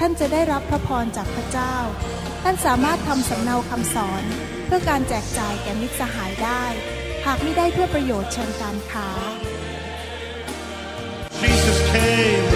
[0.00, 1.74] ท่านจะได้รับพระพรจากพระเจ้า
[2.42, 4.24] ท่านสามารถทำสำเนาคำสอน
[4.66, 6.64] เพื่อการแจกจ่ายแก่มิตรสหายได้
[7.26, 9.08] หากไม่ได้เพื่อประโยชน์เชิงการค้า
[11.42, 12.48] Jesus came,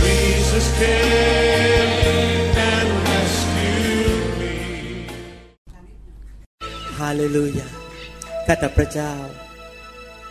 [0.00, 1.92] Jesus came
[2.72, 4.54] and rescued me.
[6.98, 7.68] ฮาเลลูยา
[8.46, 9.14] ข้าแต่พระเจ้า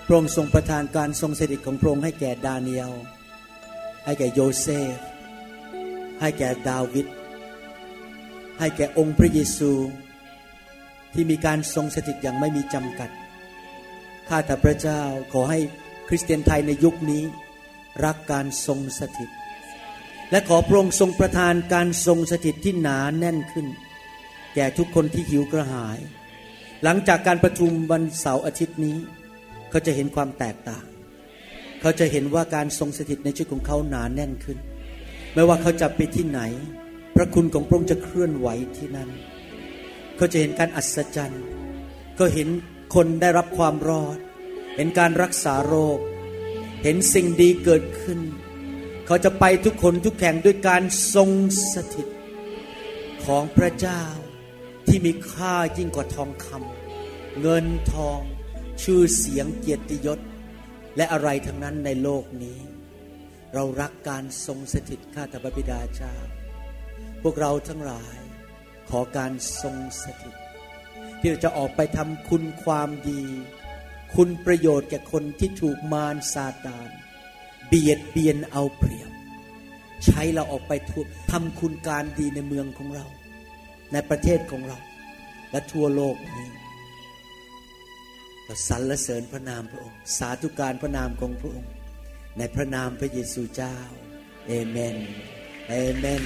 [0.05, 2.91] พระองค์ทรงประทานการทรงสถิตของพระองค์ให้แก่ดาเนียล
[4.05, 4.97] ให้แก่โยเซฟ
[6.21, 7.07] ให้แก่ดาวิด
[8.59, 9.71] ให้แก่องค์พระเยซู
[11.13, 13.09] ที่มีการทรงสถิตอย่างไม่มีจำกัด
[14.27, 15.01] ข้าแต่พระเจ้า
[15.33, 15.59] ขอให้
[16.07, 17.23] คริสเตียนไทยในยุคนี้
[18.05, 19.29] รักการทรงสถิต
[20.31, 23.67] และขอพระองค์ทรงประทานการทรงสถิตที่หนาแน่นขึ้น
[24.55, 25.99] แก่ทุกคนที่หิวกระหาย
[26.83, 28.97] หลังจากการประชุมวันเสาร์อาทิตย์นี้
[29.69, 30.85] เขาจะเห็นความแตกต่าง
[31.81, 34.57] เขาจะเห็นว่าการทรงสถิตในชีวิตของเขาหนาแน่นขึ้น
[35.33, 36.41] ไม่ว่าเขาจะไปที่ไหน
[37.15, 39.09] พระคุณของพระองค์จะเคลื่อนไหวที่นั่น
[40.17, 41.43] เขาจะเห็นการอัศจรรย์
[42.15, 42.47] เขาเห็น
[42.95, 44.17] คนได้รับความรอด
[44.75, 45.99] เห็นการรักษาโรค
[46.83, 48.19] เห็นสิ่งดีเกิดขึ้น
[49.05, 51.29] เขาจะไปทุกคนทุกแห่งด้วยการทรง
[51.73, 52.07] สถิต
[53.25, 54.03] ของพระเจ้า
[54.87, 58.19] ที่มีค่ายิ่งกว่าทองคำเงินทอง
[58.83, 60.19] ชื่อเสียงเกียรติยศ
[60.95, 62.59] และอะไรทั้งนั้นในโลกนี้
[63.53, 66.15] เรารักการทรงสถิตข้าแต่พระบิดาเจ้า
[67.23, 68.17] พวกเราทั้งหลาย
[68.89, 70.35] ขอการทรงสถิต
[71.19, 73.23] ที่เราจะออกไปทำคุณความดี
[74.15, 76.89] คุณประโยชน์แก่คนที่ถูกมารซาตาน
[77.67, 79.11] เบียดเบียนเอาเปรียบ
[80.05, 81.01] ใช้เราออกไปทุ
[81.31, 83.05] ทำคุณการดีในเมืองของเรา
[83.91, 84.77] ในประเทศของเรา
[85.51, 86.49] และทั่วโลกนี้
[88.45, 91.71] เราสรรเสริญพระนามพระองค์ สาธุการพระนามของพระองค์
[92.39, 93.77] ในพระนามพระเยซูเจ้า
[94.47, 94.97] เอเมน
[95.69, 96.23] เอเมน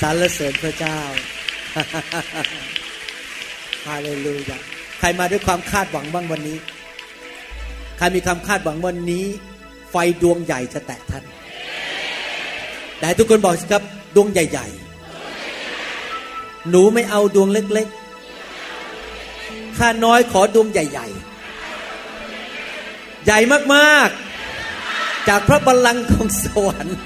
[0.00, 0.98] สรรเสริญพระเจ้า
[3.86, 4.58] ฮาเลลูยา
[4.98, 6.58] ใครมาด้วยความคาดหวังบ้างวันนี้
[7.96, 9.24] ใครมีความคาดหวังวันนี้
[9.90, 11.24] ไฟดวงใหญ่จะแตะท่าน
[13.00, 13.82] แต่ทุกคนบอกสิครับ
[14.16, 14.66] ดวงใหญ่
[15.88, 17.88] ๆ หนูไม่เอาดวงเล็ก
[18.82, 21.06] ๆ ข้าน้อยขอดวงใหญ่
[21.96, 23.38] ๆ ใหญ่
[23.74, 24.35] มาก ๆ
[25.28, 26.98] จากพระบัลลังก์ของสวรรค์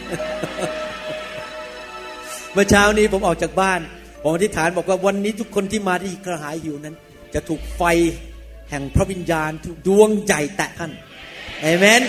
[2.52, 3.80] เมื่อเช้านี้ผมออกจากบ้าน
[4.22, 6.96] ผมอธิษฐานบอกว่าวันนี้ทุกคนที่มาที่กระหายหิวนั้น
[7.34, 7.82] จะถูกไฟ
[8.70, 10.92] แห่งพระวิญญาณถูกดวงใหญ่แตะท่าน
[11.60, 12.02] เอเมน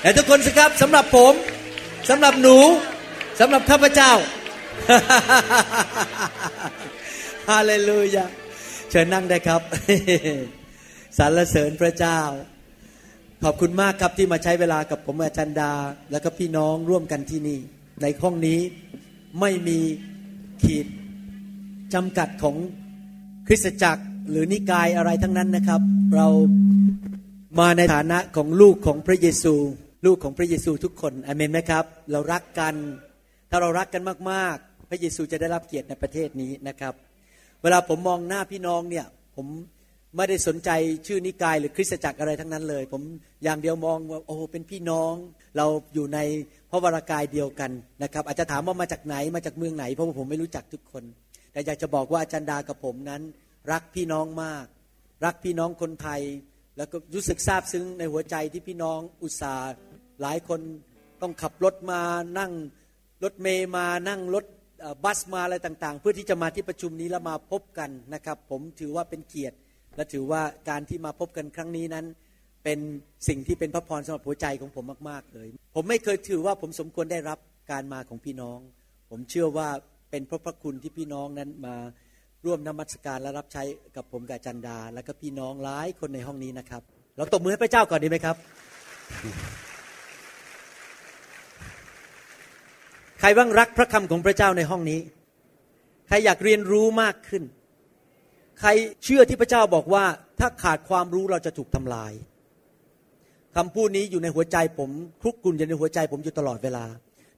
[0.00, 1.32] แต่ทุกคนสิครับสำหรับผม
[2.10, 2.58] สำหรับหนู
[3.40, 4.12] สำหรับข้าพเจ้า
[7.50, 8.24] ฮาเลลูยา
[8.90, 9.60] เชิญนั่งได้ครับ
[11.18, 12.20] สรรเสริญพระเจ้า
[13.42, 15.72] ขอบคุณมากครับที่มาใช้เวลากับผมอาจารย์ดา
[16.10, 17.58] แล้วก็พี่น้องร่วมกันที่นี่
[18.02, 18.60] ในห้องนี้
[19.40, 19.78] ไม่มี
[20.62, 20.86] ขีด
[21.94, 22.56] จำกัดของ
[23.46, 25.80] คริสตจักรหรือนิกายอะไรทั้งนั้นนะครับ
[26.16, 26.28] เรา
[27.60, 29.54] มาในฐานะของลูกของพระเยซู
[30.06, 32.74] ลูกของพระเยซูทุกคนอเมนไหมครับ เรารักกัน
[33.50, 36.94] ถ้าเรารักกันมากๆ พระเยซูจะได้รับเกียรติในประเทศนี้นะครับ
[37.62, 39.06] เวลาผมมองหน้าพี่น้องเนี่ย
[39.36, 39.46] ผม
[40.16, 40.70] ไม่ได้สนใจ
[41.06, 43.02] ชื่อนิกายหรือคริสตจักรอะไรทั้งนั้นเลย ผม
[43.44, 45.14] อย่างเดียวมองว่าโอ้เป็นพี่น้อง
[45.56, 46.18] เราอยู่ใน
[46.70, 47.70] พระวรากายเดียวกัน
[48.02, 51.04] นะครับ อาจจะถามว่ามาจากไหนมาจากเมืองไหนเพราะว่าผมไม่รู้จักทุกคน
[51.52, 53.22] แต่อยากจะบอกว่าอาจารย์ดากับผมนั้น
[53.72, 54.64] รักพี่น้องมาก
[55.24, 56.20] รักพี่น้องคนไทย
[56.76, 59.72] แล้วก็รู้สึกซาบซึ้งในหัวใจที่พี่น้องอุตส่าห์
[60.20, 60.60] หลายคน
[61.22, 62.00] ต้องขับรถมา
[62.38, 62.52] นั่ง
[63.24, 64.44] รถเมย์มานั่งรถ
[65.04, 69.56] บัสมาอะไรต่าง ๆ เพื่อที่จะมาที่ประชุมนี้แล้วมาพบกันนะครับ ผมถือว่าเป็นเกียรติ
[69.96, 72.06] และถือว่าการที่มาพบกันครั้งนี้นั้น
[72.64, 72.78] เป็น
[73.28, 77.38] สิ่งที่เป็นพระพรสำหรับหัวใจของผมมากๆเลย ผมไม่เคยถือว่าผมสมควรได้รับ
[77.72, 78.58] การมาของพี่น้อง
[79.10, 79.68] ผมเชื่อว่า
[80.10, 81.76] เป็นเพราะพระคุณที่พี่น้องนั้นมา
[82.44, 83.62] ร่วมนมัสการและรับใช้
[83.96, 86.82] กับผมกับจันดา และก็พี่น้องหลายคนในห้องนี้นะครับ
[87.16, 88.36] เราตบมือให้พระเจ้าก่อนดีไหมครับ
[93.20, 95.00] ใครบ้างรักพระคำของพระเจ้าในห้องนี้
[96.08, 97.42] ใครอยากเรียนรู้มากขึ้น
[98.60, 98.68] ใคร
[99.04, 100.04] เชื่อที่พระเจ้าบอกว่า
[100.38, 102.12] ถ้าขาดความรู้เราจะถูกทำลาย
[103.56, 104.90] คำพูดนี้อยู่ในหัวใจผม
[105.20, 106.84] คลุกกลุ่นอยู่ในหัวใจผมอยู่ตลอดเวลา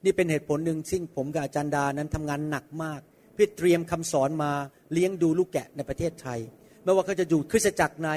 [0.03, 3.01] นี่เป็นเหตุผลหนึ่งซึ่งผมกับอาจารย์ดานั้นทำงานหนักมาก
[3.33, 4.51] เพื่อเตรียมคำสอนมา
[4.93, 6.39] เลี้ยงดูลูกแกะในประเทศไทย
[6.83, 8.09] ไม่ว่าเขาจะอยู่คริสตจักรไหน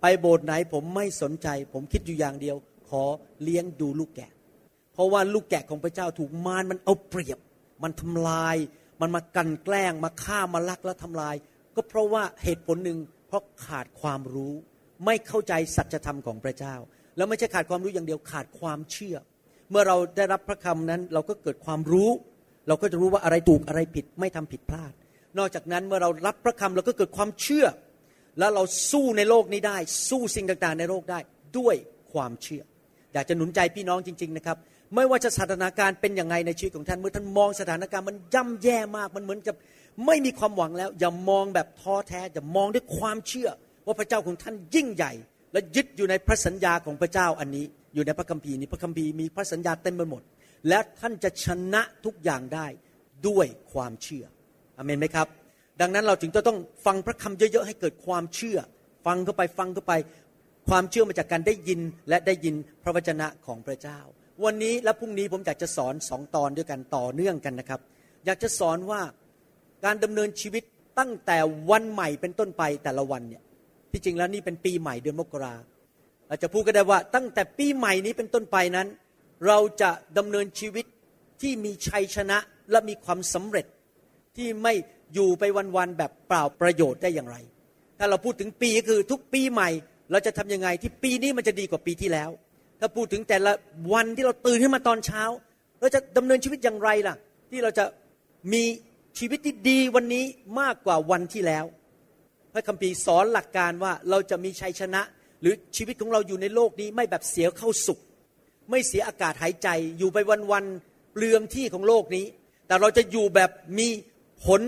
[0.00, 2.56] ไปโบสถ์ไหนผมไม่สนใจ ผมคิดอยู่อย่างเดียว
[2.88, 3.02] ขอ
[3.42, 4.30] เลี้ยงดูลูกแกะ
[4.92, 7.38] เพราะว่าลูกแกะของพระเจ้าถูกมารมันเอาเปรียบ
[7.82, 8.56] มันทำลาย
[9.00, 11.34] มันมากันแกล้งมาฆ่ามาลักและทำลาย
[11.76, 12.98] ก็เพราะว่าเหตุผลหนึ่ง
[13.28, 14.52] เพราะขาดความรู้
[15.04, 16.74] ไม่เข้าใจสัจธรรมของพระเจ้า
[17.16, 19.16] แล้วไม่ใช่ขาดความรู้อย่างเดียวขาดความเชื่อ
[19.70, 22.10] เมื่อเราได้รับพระคำนั้นเราก็เกิดความรู้
[22.68, 24.92] เราก็จะรู้ว่าอะไรถูกอะไรผิด ไม่ทำผิดพลาด
[25.38, 27.66] นอกจากนั้นเมื่อเรารับพระคำเราก็เกิดความเชื่อ
[28.38, 29.76] แล้วเราสู้ในโลกนี้ได้
[30.08, 31.18] สู้สิ่งต่างๆ ในโลกได้
[31.58, 31.76] ด้วย
[32.12, 32.62] ความเชื่อ
[33.12, 34.56] อยากจะหนุนใจพี่น้องจริง ๆนะครับ
[34.94, 39.54] ไม่ว่าจะสถานการณ์เป็นยังไงในชีวิตของท่านเมื่อท่านมองสถานการณ์มันย่ำแย่มากมันเหมือนกับ
[40.06, 43.48] ไม่มีความหวังแล้ว อย่ามองแบบท้อแท้อย่ามองด้วยความเชื่อ
[43.86, 45.12] ว่าพระเจ้าของท่านยิ่งใหญ่
[45.52, 47.64] และยึดอยู่ในพระสัญญาของพระเจ้าอันนี้
[47.94, 50.22] อยู่ในพระคัมภีร์นี้พระคัมภีร์มีพระสัญญาเต็มไปหมด
[50.68, 52.66] และท่านจะชนะทุกอย่างได้
[53.28, 54.24] ด้วยความเชื่อ
[54.76, 55.26] อเมนไหมครับ
[55.80, 58.58] ดังนั้นเราจึงจะต้องฟังพระคำเยอะๆให้เกิดความเชื่อ
[59.06, 59.92] ฟังเข้าไปฟังเข้าไป
[60.68, 63.98] ความเชื่อมาจากการได้ยินและได้ยินพระวจนะของพระเจ้า
[64.44, 67.80] วันนี้และพรุ่งนี้ผมอยากจะสอนสองตอนด้วยกันต่อเนื่องกันนะครับ
[68.26, 69.00] อยากจะสอนว่า
[69.84, 70.62] การดำเนินชีวิต
[70.98, 71.38] ตั้งแต่
[71.70, 73.42] วันใหม่เป็นต้นไปแต่ละวันเนี่ย
[73.92, 75.54] ที่จริงแล้วนี่เป็นปีใหม่เดือนมกรา
[76.28, 78.88] เราจะพูดก็ได้ว่าตั้งแต่ปีใหม่นี้เป็นต้นไปนั้น
[79.46, 80.86] เราจะดำเนินชีวิต
[81.40, 82.38] ที่มีชัยชนะ
[82.70, 83.66] และมีความสำเร็จ
[84.36, 84.74] ที่ไม่
[85.14, 85.42] อยู่ไป
[85.76, 87.36] วันๆแบบเปล่าประโยชน์ได้อย่างไร
[87.98, 89.70] ถ้าเราพูดถึงปีก็คือทุกปีใหม่
[90.10, 92.30] เราจะทำยังไงที่ปีนี้มันจะดีกว่าปีที่แล้ว
[92.80, 93.52] ถ้าพูดถึงแต่ละ
[93.92, 95.22] วันที่เราตื่นขึ้นมาตอนเช้า
[95.80, 97.16] เราจะดำเนินชีวิตอย่างไรล่ะ
[97.50, 97.84] ที่เราจะ
[98.52, 98.62] มี
[99.18, 100.24] ชีวิตที่ดีวันนี้
[100.60, 101.64] มากกว่าวันที่แล้ว
[102.52, 105.02] พระคัมภีร์สอนหลักการว่าเราจะมีชัยชนะ
[105.40, 107.98] หรือชีวิตของเราอยู่ในโลกนี้ไม่แบบเสียเข้าสุข
[108.70, 109.68] ไม่เสียอากาศหายใจ
[109.98, 110.18] อยู่ไป
[110.52, 112.26] วันๆเปลืองที่ของโลกนี้
[112.66, 113.88] แต่เราจะอยู่แบบมี
[114.44, 114.60] ผล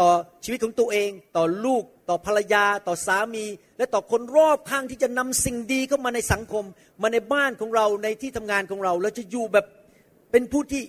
[0.00, 0.10] ต่อ
[0.44, 3.44] ชีวิตของตัวเอง ต่อลูก ต่อภรรยา ต่อสามี
[3.78, 6.64] และต่อคนรอบข้างที่จะนำสิ่งดีเข้ามาในสังคม
[7.02, 9.66] มาในบ้านของเราในที่ทำงานของเรา เราจะอยู่แบบ
[10.30, 10.82] เป็นผู้ที่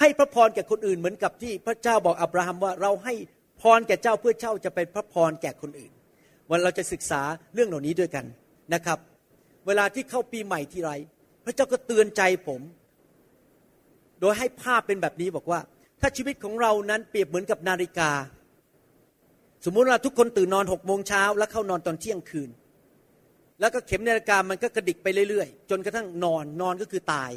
[0.00, 3.14] ให้พระพรแก่คนอื่นเหมือนกับที่พระเจ้าบอกอับราฮัมว่าเราให้
[3.60, 5.92] พรแก่เจ้าเพื่อเจ้าจะเป็นพระพรแก่คนอื่น
[6.50, 7.22] วันเราจะศึกษา
[7.54, 8.24] เรื่องเหล่านี้ด้วยกัน
[8.74, 8.98] นะครับ
[9.66, 10.92] เวลาที่เข้าปีใหม่ทีไร
[11.44, 12.60] พระเจ้าก็เตือนใจผม
[14.20, 15.60] โดยให้ภาพเป็นแบบนี้บอกว่า
[16.00, 18.10] ถ้าชีวิตของเรานั้นเปรียบเหมือนกับนาฬิกา
[19.64, 22.50] สมมุติว่าทุกคนตื่นนอนหกโมงเช้าแล้วเข้านอนตอนเที่ยงคืน
[23.60, 27.30] แล้วก็เข็มนาฬิกามันก็กระดิกไปเรื่อยๆ จนกระทั่งนอนนอนก็คือตาย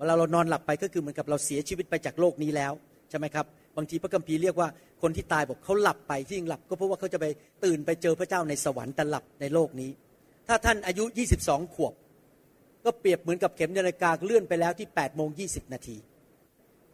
[0.00, 2.72] เวลาเรานอนหลับไปก็คือเหมือนกับเราเสียชีวิตไปจากโลกนี้แล้ว
[3.10, 4.68] ใช่ไหมครับบางทีพระคัมภีร์เรียกว่า
[5.02, 7.26] คนที่ตายบอกเขาหลับไปที่ยังหลับ ก็เพราะว่าเขาจะไป
[7.64, 9.90] ตื่นไปเจอพระเจ้าในสวรรค์แต่หลับในโลกนี้
[10.48, 11.04] ถ้าท่านอายุ
[11.40, 11.94] 22 ขวบ
[12.84, 15.96] ก็เปรียบเหมือนกับเข็มนาฬิกาเลื่อนไปแล้วที่8โมง20 นาที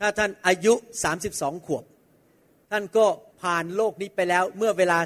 [0.01, 0.75] ถ้าท่านอายุ
[1.21, 1.85] 32 ขวบ
[2.71, 3.07] ท่านก็
[3.41, 4.99] ผ่านโลกนี้ไปแล้วเมื่อเวลา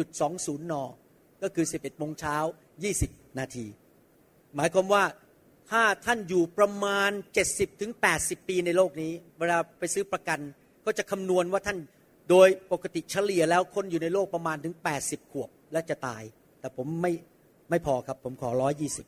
[0.00, 0.74] 11.20 น
[1.42, 2.36] ก็คือ 11โมงเช้า
[2.86, 3.66] 20 นาที
[4.56, 5.02] หมายความว่า
[5.70, 7.10] ถ้าท่านอยู่ประมาณ
[7.46, 7.92] 70ถึง
[8.48, 10.38] ปีในโลกนี้ เวลาไปซื้อประกัน
[10.84, 11.78] ก็จะคำนวณว่าท่าน
[12.30, 16.22] โดยปกติเฉลี่ยแล้วคนอยู่ในโลกประมาณถึง 80 ขวบและจะตาย
[16.60, 17.12] แต่ผมไม่
[17.70, 18.50] ไม่พอครับ ผมขอ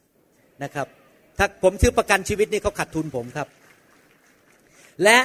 [0.03, 0.87] 120 นะครับ
[1.39, 3.49] ถ้าผมซื้อประกันชีวิตนี่เขาขาดทุนผมครับ
[5.03, 5.19] และ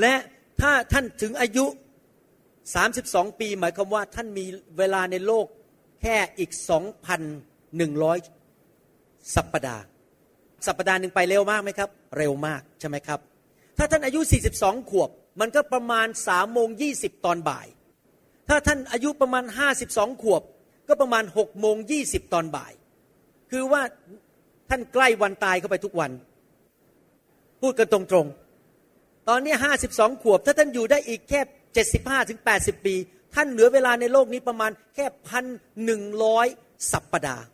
[0.00, 0.14] และ
[0.60, 1.64] ถ้าท่านถึงอายุ
[2.52, 4.46] 32 ปี หมายความว่าท่านมี
[4.78, 5.46] เวลาในโลก
[6.02, 6.50] แค่อีก
[7.92, 9.82] 2,100 สัปปดาห์
[10.66, 11.88] สัปปดาห์หนึ่งไปเร็วมากไหมครับ
[12.18, 13.18] เร็วมากใช่ไหมครับ
[13.78, 14.20] ถ้าท่านอายุ
[14.54, 17.66] 42 ขวบ มันก็ประมาณ3โมง20ตอนบ่าย
[18.48, 19.44] ถ้าท่านอายุประมาณ
[19.82, 20.42] 52 ขวบ
[20.88, 22.72] ก็ประมาณ6โมง20ตอนบ่าย
[23.50, 23.82] คือว่า
[24.70, 26.10] ท่านใกล้วันตายเข้าไปทุกวัน
[27.60, 29.54] พูดกันตรงๆ ตอนนี้
[29.88, 31.40] 52 ขวบ ถ้าท่านอยู่ได้อีกแค่
[31.86, 32.94] 75ถึง80 ปี
[33.34, 35.44] ท่านเหลือเวลาในโลกนี้ประมาณแค่พัน
[35.84, 36.46] หนึ่งร้อย
[36.92, 37.46] สัปปดาห์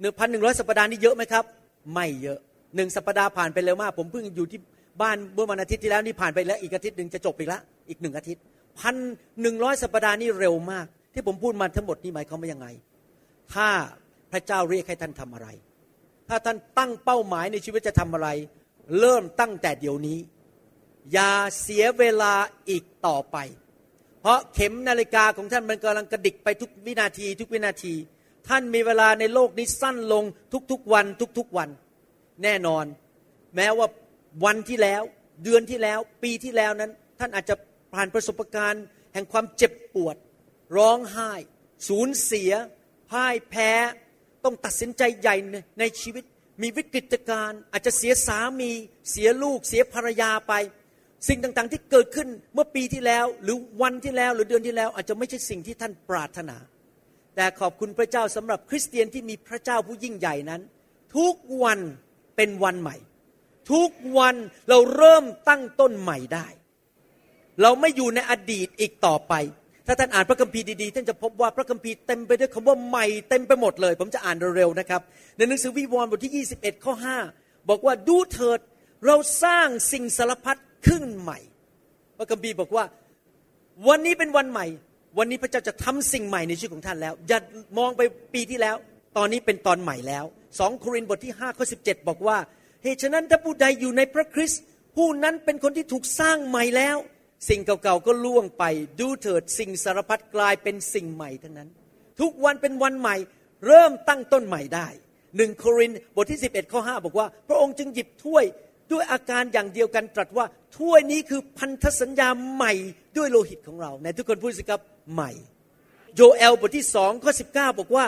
[0.00, 1.44] หนึ่งพันหนึ่งร้อยสัปปดาห์นี่เยอะไหมครับ
[1.94, 2.38] ไม่เยอะ
[2.76, 4.60] หนึ่งสัปปดาห์ผ่านไปเร็วมาก ผมเพิ่งอยู่ที่
[5.02, 8.42] บ้านเมื่อวันอาทิตย์ที่แล้วนี่ผ่านไปแล้วอีกอาทิตย์หนึ่งจะจบอีกแล้วอีกหนึ่งอาทิตย์
[8.78, 8.96] พัน
[9.42, 12.66] หนึ่งร้อยสัปปดาห์นี่เร็วมาก ที่ผมพูดมาทั้งหมดนี่หมายความว่ายังไง
[13.54, 13.68] ถ้า
[14.32, 15.48] พระเจ้าเรียกให้ท่านทำอะไร
[16.28, 18.28] ถ้าท่านตั้งเป้าหมายในชีวิตจะทำอะไร
[19.00, 20.18] เริ่มตั้งแต่เดี๋ยวนี้
[21.12, 22.34] อย่าเสียเวลา
[22.70, 23.36] อีกต่อไป
[24.20, 27.94] เพราะเข็มนาฬิกาของท่านมันกำลังกระดิกไปทุกวินาที ทุกวินาที
[28.48, 30.24] ท่านมีเวลาในโลกนี้สั้นลง
[30.70, 31.06] ทุกๆวัน
[31.38, 31.68] ทุกๆวัน
[32.42, 32.84] แน่นอน
[33.56, 33.86] แม้ว่า
[34.44, 35.02] วันที่แล้ว
[35.44, 37.54] เดือนที่แล้ว ปีที่แล้วนั้น ท่านอาจจะ
[37.94, 40.16] ผ่านประสบการณ์ แห่งความเจ็บปวด
[40.76, 41.32] ร้องไห้
[41.88, 42.52] สูญเสีย
[43.10, 43.70] พ่ายแพ้
[44.44, 45.36] ต้องตัดสินใจใหญ่
[45.80, 46.24] ในชีวิต
[46.62, 48.70] มีวิกฤตการณ์อาจจะเสียสามี
[49.10, 50.52] เสียลูก เสียภรรยาไป
[51.28, 56.56] สิ่งต่างๆที่เกิดขึ้นเมื่อปีที่แล้ว หรือวันที่แล้วหรือเดือนที่แล้ว อาจจะไม่ใช่สิ่งที่ท่านปรารถนา
[57.40, 60.60] แต่ขอบคุณพระเจ้าสำหรับคริสเตียนที่มีพระเจ้าผู้ยิ่งใหญ่นั้น
[61.16, 61.78] ทุกวัน
[62.36, 62.96] เป็นวันใหม่
[63.72, 64.34] ทุกวัน
[64.68, 66.46] เราเริ่มตั้งต้นใหม่ได้
[67.62, 69.34] เราไม่อยู่ในอดีตอีกต่อไป
[69.86, 75.00] ถ้าท่านอ่านพระคัมภีร์ดีๆท่านจะพบว่าพระคัมภีร์เต็มไปด้วยคำว่าใหม่เต็มไปหมดเลย ผมจะอ่านเร็วๆนะครับ
[75.36, 76.94] ในหนังสือวิวรณ์บทที่ 21 ข้อ
[77.32, 78.58] 5 บอกว่าดูเถิด
[79.06, 81.38] เราสร้างสิ่งสารพัดขึ้นใหม่
[82.18, 82.84] พระคัมภีร์บอกว่า
[83.88, 84.66] วันนี้เป็นวันใหม่
[85.16, 87.38] วันนี้พระเจ้าจะทำสิ่งใหม่ในชีวิตของท่านแล้ว อย่า
[87.78, 88.00] มองไป
[88.34, 88.76] ปีที่แล้ว
[89.16, 90.24] ตอนนี้เป็นตอนใหม่แล้ว
[90.58, 92.38] สองโครินธ์บทที่5ข้อ17 บอกว่า
[92.82, 94.62] เหตุฉะนั้นถ้าผู้ใดอยู่ในพระคริสต์
[94.96, 96.96] ผู้นั้นเป็นคนที่ถูกสร้างใหม่แล้ว
[97.48, 98.64] สิ่งเก่าๆก็ล่วงไป
[99.00, 101.68] ดูเถิดสิ่งสารพัดกลายเป็นสิ่งใหม่ทั้งนั้น
[102.20, 103.16] ทุกวันเป็นวันใหม่
[103.66, 104.88] เริ่มตั้งต้นใหม่ได้
[105.36, 108.44] หนึ่งโครินธ์บทที่ 11ข้อ5บอกว่า พระองค์จึงหยิบถ้วย
[108.92, 110.46] ด้วยอาการอย่างเดียวกันตรัสว่า
[110.78, 112.72] ถ้วยนี้คือพันธสัญญาใหม่
[113.16, 114.80] ด้วยโลหิตของเราในทุกคนพูดสิครับ
[115.12, 115.30] ใหม่
[116.16, 118.06] โยเอลบทที่สองข้อสิบเก้าบอกว่า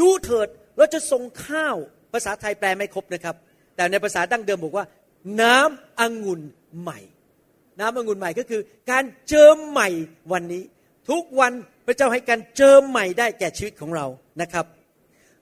[0.00, 1.76] ดูเถิดเราจะส่งข้าว
[2.12, 3.36] ภาษาไทยแปลไม่ครบนะครับ
[3.76, 4.86] แต่ในภาษาดั้งเดิมบอกว่า
[5.40, 6.42] น้ำองุ่น
[6.80, 7.00] ใหม่
[7.80, 8.60] น้ำองุ่นใหม่ก็คือ
[8.90, 9.88] การเจิมใหม่
[10.32, 10.64] วันนี้
[11.10, 11.52] ทุกวัน
[11.86, 14.06] พระเจ้าให้การเจิมใหม่ได้แก่ชีวิตของเรา
[14.42, 14.66] นะครับ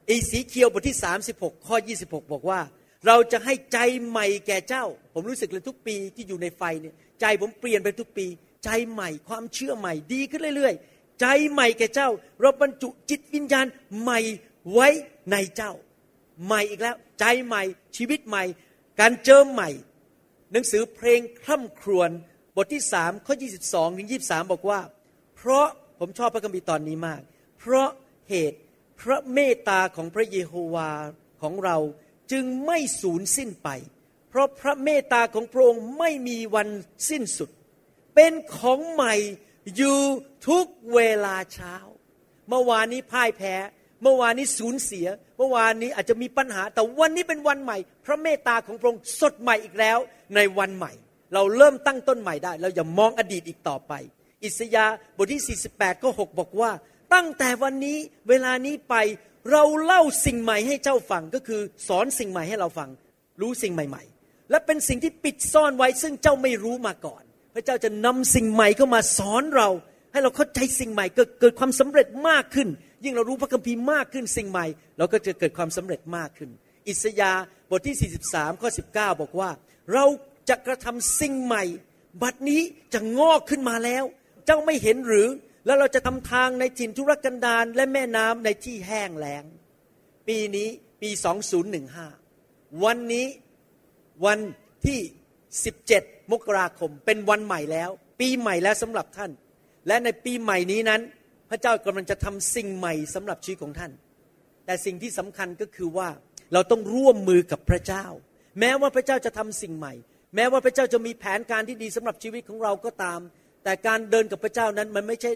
[0.08, 0.96] อีสีเคียวบทที่
[1.30, 2.61] 36 ข้อ 26 บอกว่า
[3.06, 4.84] เราจะให้ใจใหม่แก่เจ้า
[5.14, 8.26] ผมรู้สึกเลยทุกปีที่อยู่ในไฟเนี่ยใจผมเปลี่ยนไปทุกปี
[8.64, 10.75] ใจใหม่ความเชื่อใหม่ดีขึ้นเรื่อย
[11.21, 12.09] ใจใหม่แก่เจ้า
[12.40, 13.66] เราบรรจุจิตวิญญาณ
[14.02, 14.21] ใหม่
[14.73, 14.88] ไว้
[15.30, 15.73] ในเจ้า
[16.47, 17.62] ใหม่อีกแล้ว ใจใหม่
[17.97, 18.44] ชีวิตใหม่
[19.00, 19.71] การเจิมใหม่
[20.52, 22.11] หนังสือเพลงคร่ำครวญ
[22.56, 23.35] บทที่สามข้อ
[23.66, 24.80] 22 ถึง 23 บอกว่า
[25.37, 25.66] เพราะ
[25.99, 27.21] ผมชอบพระคัมภีร์ตอนนี้มาก
[27.59, 27.88] เพราะ
[28.30, 28.59] เหตุ
[29.00, 30.90] พระเมตตาของพระเยโฮวา
[31.42, 31.76] ของเรา
[32.33, 33.68] จึงไม่สูญสิ้นไป
[34.28, 36.68] เพราะพระเมตตาของพระองค์ไม่มีวัน
[37.11, 37.50] สิ้นสุด
[38.14, 39.14] เป็นของใหม่
[39.76, 39.99] อยู่
[40.48, 41.74] ทุกเวลาเช้า
[42.48, 43.54] เมื่อวานนี้พ่ายแพ้
[44.02, 45.06] เมื่อวานนี้สูญเสีย
[45.38, 49.98] เมื่อวานนี้อาจจะมีปัญหา แต่วันนี้เป็นวันใหม่ พระเมตตาของพระองค์สดใหม่อีกแล้ว
[50.34, 50.92] ในวันใหม่
[51.34, 53.92] เราเริ่มตั้งต้นใหม่ได้ เราอย่ามองอดีตอีกต่อไป
[54.44, 56.70] อิสยาห์บทที่ 48ก็6บอกว่า
[57.14, 57.98] ตั้งแต่วันนี้
[58.28, 58.94] เวลานี้ไป
[59.52, 62.88] เราเล่าสิ่งใหม่ให้เจ้าฟังก็คือสอนสิ่งใหม่ให้เราฟัง
[63.40, 67.22] รู้สิ่งใหม่ ๆ และเป็นสิ่งที่ปิดซ่อนไว้ซึ่งเจ้าไม่รู้มาก่อน
[67.54, 69.68] พระเจ้าจะนำสิ่งใหม่เข้ามาสอนเรา
[70.14, 72.68] ให้เราเข้าใจสิ่งใหม่เกิดเกิดความสำเร็จมากขึ้น
[73.04, 74.66] ยิ่งเรารู้พระคัมภีร์มากขึ้นสิ่งใหม่
[74.99, 76.50] เราก็จะเกิดความสำเร็จมากขึ้น
[76.88, 77.33] อิสยา
[77.71, 79.50] บทที่ 43ข้อ19 บอกว่า
[79.92, 80.04] เรา
[80.49, 81.64] จะกระทำสิ่งใหม่
[82.23, 82.62] บัดนี้
[82.94, 84.04] จะงอกขึ้นมาแล้ว
[84.47, 85.28] เจ้าไม่เห็นหรือ
[85.66, 89.44] แล้วเราจะทำทางในถิ่นทุรกันดารและแม่น้ำในที่แห้งแล้ง
[90.28, 90.68] ปีนี้
[91.02, 91.11] ปี
[91.97, 93.26] 2015 วันนี้
[94.26, 94.38] วัน
[94.87, 95.00] ที่
[95.64, 97.90] 17 มกราคม เป็นวันใหม่แล้ว
[98.21, 99.30] ปีใหม่แล้วสำหรับท่าน
[99.88, 101.00] และในปีใหม่นี้นั้น
[101.50, 103.92] พระเจ้ากำลังจะทำสิ่งใหม่สำหรับชีวิตของท่าน
[104.66, 106.08] แต่สิ่งที่สำคัญก็คือว่า
[106.52, 108.04] เราต้องร่วมมือกับพระเจ้า
[108.60, 109.94] แม้ว่าพระเจ้าจะทำสิ่งใหม่
[110.36, 113.20] แม้ว่าพระเจ้าจะมีแผนการที่ดีสำหรับชีวิตของเราก็ตาม
[113.64, 115.30] แต่การเดินกับพระเจ้านั้นมันไม่ใช่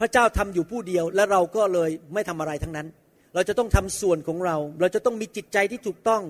[0.00, 2.88] พระเจ้าทำอยู่ผู้เดียว และเราก็เลยไม่ทำอะไรทั้งนั้น
[3.34, 6.22] เราจะต้องทำส่วนของเรา เราจะต้องมีจิตใจที่ถูกต้อง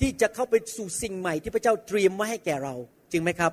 [0.00, 2.74] ที่จะเข้าไปสู่สิ่งใหม่ที่พระเจ้าเตรียมไว้ให้แก่เรา
[3.12, 3.52] จริงไหมครับ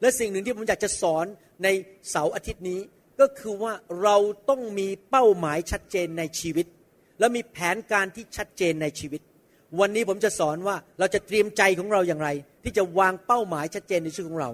[0.00, 1.26] และสิ่งหนึ่งที่ผมอยากจะสอน
[1.64, 1.68] ใน
[2.10, 2.80] เสาร์อาทิตย์นี้
[3.20, 3.72] ก็คือว่า
[4.02, 4.16] เรา
[4.48, 6.66] ต้องมีเป้าหมายชัดเจนในชีวิต
[7.18, 9.20] และมีแผนการที่ชัดเจนในชีวิต
[9.80, 12.28] วันนี้ผมจะสอนว่าเราจะเตรียมใจของเราอย่างไร
[12.64, 14.50] ที่จะวางเป้าหมายชัดเจนในชีวิตของเรา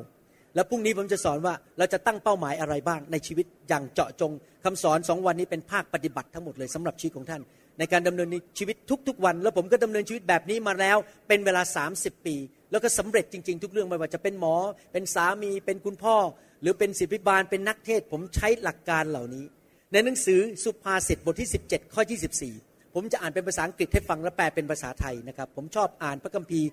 [0.55, 4.33] แล้วพรุ่งนี้ผมจะสอนว่าเราจะตั้งเป้าหมายอะไรบ้างในชีวิตอย่างเจาะจง
[4.65, 7.43] คำสอนสองวันนี้เป็นภาคปฏิบัติทั้งหมดเลยสำหรับชีวิตของท่าน
[7.79, 8.29] ในการดำเนิน
[8.59, 8.77] ชีวิต
[9.09, 10.97] ทุกๆวัน แล้วผมก็ดำเนินชีวิตแบบนี้มาแล้ว
[11.29, 11.63] เป็นเวลา
[11.95, 12.37] 30 ปี
[12.71, 14.55] แล้วก็สำเร็จจริง ๆ ทุกเรื่องไม่ว่าจะเป็นหมอ
[14.93, 16.17] เป็นสามีเป็นคุณพ่อ
[16.63, 19.45] หรือเป็นศิบิบาลเป็นนักเทศ ผมใช้หลักการเหล่านี้
[19.93, 22.03] ในหนังสือสุภาษิตบทที่ 17 ข้อ
[22.49, 26.69] 24 ผมจะอ่านเป็นภาษาอังกฤษให้ฟังและแปลเป็นภาษาไทยนะครับ ผมชอบอ่านพระคัมภีร์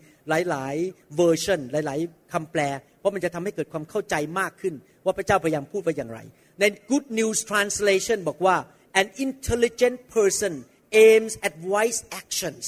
[0.50, 2.62] หลาย ๆ เวอร์ชันหลาย ๆคำแปล
[3.00, 4.74] เพราะมันจะทำให้เกิดความเข้าใจมากขึ้น
[5.05, 6.19] ว่าพระเจ้าพยายามพูดว่าอย่างไร
[6.60, 8.55] ใน Good News Translation บอกว่า
[9.01, 10.53] an intelligent person
[11.05, 12.65] aims at wise actions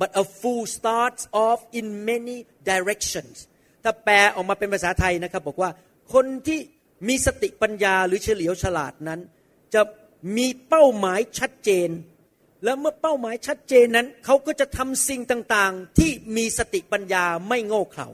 [0.00, 2.36] but a fool starts off in many
[2.70, 3.34] directions
[3.84, 5.70] ถ้าแปลออกมาเป็นภาษาไทยนะครับบอกว่า
[6.14, 6.58] คนที่
[7.08, 9.20] มีสติปัญญาหรือเฉลียวฉลาดนั้น
[9.74, 9.82] จะ
[10.36, 11.88] มีเป้าหมายชัดเจน
[12.64, 18.08] แล้วเมื่อเป้าหมายชัดเจนนั้น เขาก็จะทำสิ่งต่างๆ ที่มีสติปัญญาไม่โง่เขลา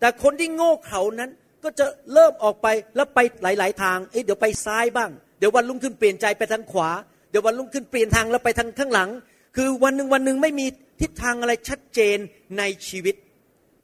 [0.00, 1.30] แต่คนที่โง่เขลานั้น
[1.64, 2.66] ก็จะเริ่มออกไป
[2.96, 6.90] แล้วไปหลาย ๆ ทางเอ๊ะเดี๋ยวไปซ้ายบ้าง เดี๋ยววันรุ่งขึ้นเปลี่ยนใจไปทางขวา
[7.30, 9.10] เดี๋ยววันรุ่งขึ้นเปลี่ยนทางแล้วไปทางข้างหลัง
[9.56, 10.66] คือวันหนึ่งวันหนึ่งไม่มี
[11.00, 12.18] ทิศทางอะไรชัดเจน
[12.58, 13.14] ในชีวิต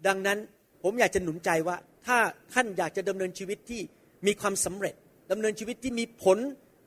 [0.06, 0.38] ดังนั้น
[0.82, 1.76] ผมอยากจะหนุนใจว่า
[2.06, 2.18] ถ้า
[2.52, 3.80] ท่านอยากจะดำเนินชีวิตที่
[4.26, 4.94] มีความสำเร็จ
[5.30, 6.38] ดำเนินชีวิตที่มีผล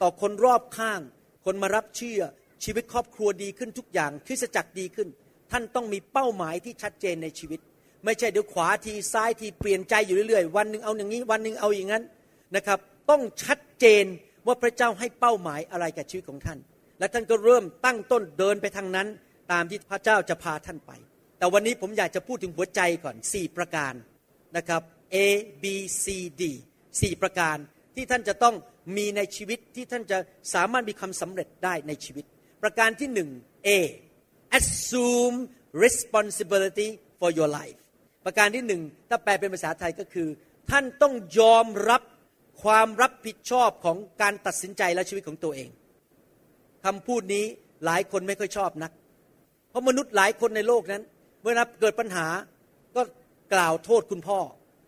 [0.01, 0.99] ต่อคนรอบข้าง
[1.45, 2.21] คนมารับเชื่อ
[2.63, 5.07] ชีวิตครอบครัวดีขึ้นทุกอย่างคริสจักรดีขึ้น
[5.51, 7.59] ท่านต้องมีเป้าหมายที่ชัดเจนในชีวิต
[8.05, 12.03] ไม่ใช่เดี๋ยวขวาทีซ้ายทีเปลี่ยนใจอยู่เรื่อยๆ วันหนึ่งเอาอย่างนี้ วันหนึ่งเอาอย่างนั้น
[12.55, 12.79] นะครับ
[13.09, 14.05] ต้องชัดเจน
[14.47, 16.59] ว่าพระเจ้าให้เป้าหมายอะไรกับชีวิตของท่าน
[16.99, 19.07] และท่านก็เริ่มตั้งต้นเดินไปทางนั้น
[19.51, 20.91] ตามที่พระเจ้าจะพาท่านไป
[21.37, 23.93] แต่วันนี้ผมอยากจะพูดถึงหัวใจก่อน 4 ประการ
[24.57, 24.81] นะครับ
[25.15, 25.17] A
[25.63, 25.65] B
[26.03, 26.05] C
[26.41, 26.43] D
[26.83, 27.57] 4ประการ
[27.95, 28.55] ที่ท่านจะต้อง
[28.97, 30.17] มีในชีวิตที่ท่านจะ
[30.53, 32.25] สามารถมีความสำเร็จได้ในชีวิต
[32.63, 33.29] ประการที่หนึ่ง
[33.67, 33.69] A
[34.57, 35.37] assume
[35.85, 36.89] responsibility
[37.19, 37.79] for your life
[38.25, 40.27] ประการที่หนึ่งถ้าแปลเป็นภาษาไทยก็คือ
[40.71, 42.01] ท่านต้องยอมรับ
[42.63, 45.69] ความรับผิดชอบของการตัดสินใจและชีวิตของตัวเอง
[46.85, 47.45] คำพูดนี้
[47.85, 48.91] หลายคนไม่ค่อยชอบนัก
[49.69, 51.03] เพราะมนุษย์หลายคนในโลกนั้น
[51.41, 52.27] เมื่อเกิดปัญหา
[52.95, 53.01] ก็
[53.53, 54.39] กล่าวโทษคุณพ่อ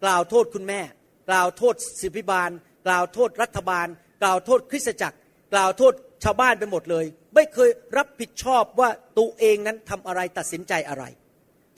[0.03, 0.81] กล่าวโทษคุณแม่
[1.29, 2.49] กล่าวโทษสิบิบาล
[2.87, 3.87] กล่าวโทษรัฐบาล
[4.21, 5.17] กล่าวโทษคริสตจักร
[5.53, 11.03] กล่าวโทษชาวบ้านไปหมดเลย ไม่เคยรับผิดชอบว่าตัวเองนั้นทำอะไรตัดสินใจอะไร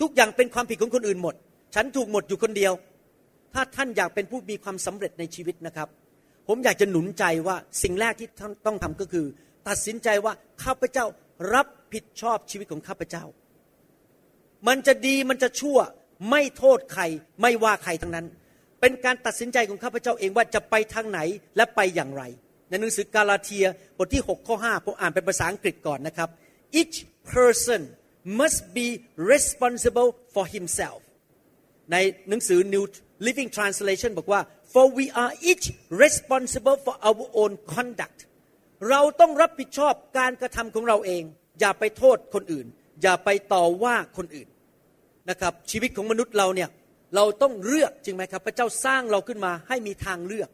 [0.01, 1.35] ทุกอย่างเป็นความผิดของคนอื่นหมด
[1.75, 2.73] ฉันถูกหมดอยู่คนเดียว
[3.53, 5.87] ถ้าท่านอยากเป็นผู้มีความสำเร็จในชีวิตนะครับ
[6.47, 9.25] ผมอยากจะหนุนใจว่าสิ่งแรกที่ท่านต้องทำก็คือ
[9.67, 10.33] ตัดสินใจว่า
[10.63, 11.05] ข้าพเจ้า
[11.53, 13.23] รับผิดชอบชีวิตของข้าพเจ้า
[14.67, 15.79] มันจะดีมันจะชั่ว
[16.31, 17.03] ไม่โทษใคร
[17.41, 18.25] ไม่ว่าใครทั้งนั้น
[18.81, 21.19] เป็นการตัดสินใจของข้าพเจ้าเองว่าจะไปทางไหน
[21.57, 22.23] และไปอย่างไร
[22.69, 23.65] ในหนังสือกาลาเทีย
[23.97, 26.29] บทที่ 6 ข้อ 5 ผมอ่านเป็นภาษาอังกฤษก่อนนะครับ
[26.81, 26.97] each
[27.33, 27.81] person
[28.39, 28.87] must be
[29.33, 30.99] responsible for himself
[31.91, 31.95] ใน
[32.29, 32.83] หนังสือ New
[33.27, 34.41] Living Translation บอกว่า
[34.73, 35.65] for we are each
[36.03, 38.19] responsible for our own conduct
[38.89, 41.23] เราต้องรับผิดชอบการกระทำของเราเอง
[41.59, 42.67] อย่าไปโทษคนอื่น
[43.03, 44.47] อย่าไปต่อว่าคนอื่น
[45.29, 46.69] นะครับชีวิตของมนุษย์เราเนี่ย
[47.15, 50.49] เราต้องเลือกจริงไหมครับ พระเจ้าสร้างเราขึ้นมาให้มีทางเลือก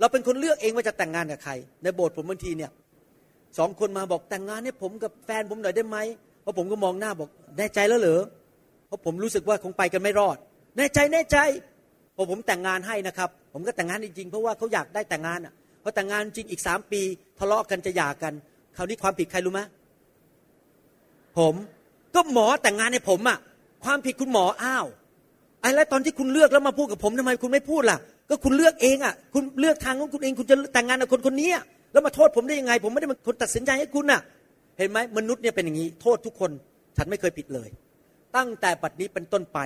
[0.00, 2.70] เราเป็นคนเลือกเองว่าจะแต่งงานกับใคร ในโบสถ์ผมบางทีเนี่ย
[3.58, 5.98] สองคนมาบอกแต่งงานให้ผมกับแฟนผมหน่อยได้ไหม
[6.42, 8.22] เพราะผมก็มองหน้าบอกแน่ใจแล้วเหรอ
[8.86, 10.36] เพราะผมรู้สึกว่าคงไปกันไม่รอด
[10.76, 11.36] แน่ใจแน่ใจ
[12.16, 17.00] พอผมแต่งงานให้นะครับ ผมก็แต่งงานจริงๆเพราะว่าเขาอยากได้แต่งงานอะพอแต่งงานจริงอีกสามปี
[17.38, 18.32] ทะเลาะกันจะหย่ากัน
[18.76, 19.60] คราวนี้ความผิดใครรู้ไหม
[21.38, 21.54] ผม
[22.14, 23.38] ก็หมอแต่งงานให้ผมอะ
[23.84, 24.86] ความผิดคุณหมออ้าว
[25.60, 31.50] ไอ้แล้วตอนที่คุณเลือกแล้วมาพูดกับผมทำไมคุณไม่พูดล่ะ ก็คุณเลือกเองอะคุณเลือกทางของคุณเองคุณจะแต่งงานกับคนคนนี้
[31.92, 34.20] แล้วมาโทษผมได้ยังไง ผมไม่ได้เป็นคนตัดสินใจให้คุณน่ะ
[34.78, 36.50] เห็นไหมมนุษย์เนี่ยเป็นอย่างนี้ โทษทุกคน
[36.96, 37.68] ฉันไม่เคยผิดเลย
[38.36, 39.58] ตั้งแต่ปัจนี้เป็นต้นไป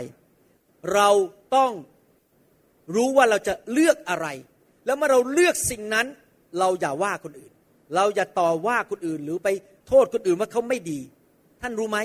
[0.95, 1.09] เรา
[1.55, 1.73] ต้อง
[2.95, 4.27] รู้ว่าเราจะเลือกอะไร
[4.87, 6.07] แล้วเมื่อเราเลือกสิ่งนั้น
[6.59, 7.53] เราอย่าว่าคนอื่น
[7.95, 9.49] เราอย่าต่อว่าคนอื่นหรือไป
[9.89, 11.01] โทษคนอื่นว่าเขาไม่ดี
[11.63, 11.99] ท่านรู้ไหม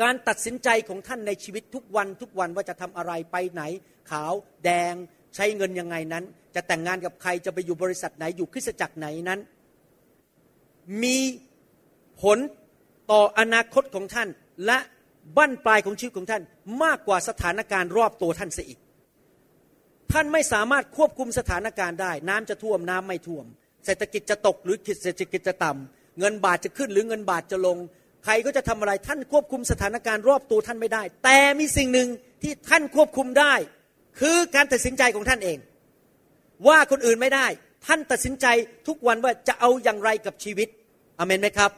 [0.00, 3.62] การตัดสินใจของท่านในชีวิตทุกวันทุกวันว่าจะทำอะไรไปไหน
[4.10, 4.32] ขาว
[4.64, 4.94] แดง
[5.34, 6.24] ใช้เงินยังไงนั้น
[6.54, 9.40] จะแต่งงานกับใครจะไปอยู่บริษัทไหนอยู่คริสตจักรไหนนั้น
[11.02, 11.18] มี
[12.22, 12.38] ผล
[13.10, 14.28] ต่ออนาคตของท่าน
[14.66, 14.78] และ
[15.36, 16.42] บั้นปลายของชีวิตของท่าน
[16.82, 18.78] มากกว่าสถานการณ์รอบตัวท่านเสียอีก
[20.12, 23.46] ท่านไม่สามารถควบคุมสถานการณ์ได้ น้ำจะท่วมน้ำไม่ท่วม
[23.86, 27.76] เศรษฐกิจจะตกหรือเศรษฐกิจจะต่ำเงินบาทจะขึ้นหรือเงินบาทจะลง
[28.24, 32.08] ใครก็จะทำอะไรท่านควบคุมสถานการณ์รอบตัวท่านไม่ได้ แต่มีสิ่งหนึ่ง
[32.42, 33.54] ที่ท่านควบคุมได้
[34.20, 35.58] คือการตัดสินใจของท่านเอง
[36.68, 37.46] ว่าคนอื่นไม่ได้
[37.86, 38.46] ท่านตัดสินใจ
[38.88, 40.68] ทุกวันว่าจะเอาอย่างไรกับชีวิต
[41.18, 41.70] อเมนไหมครับ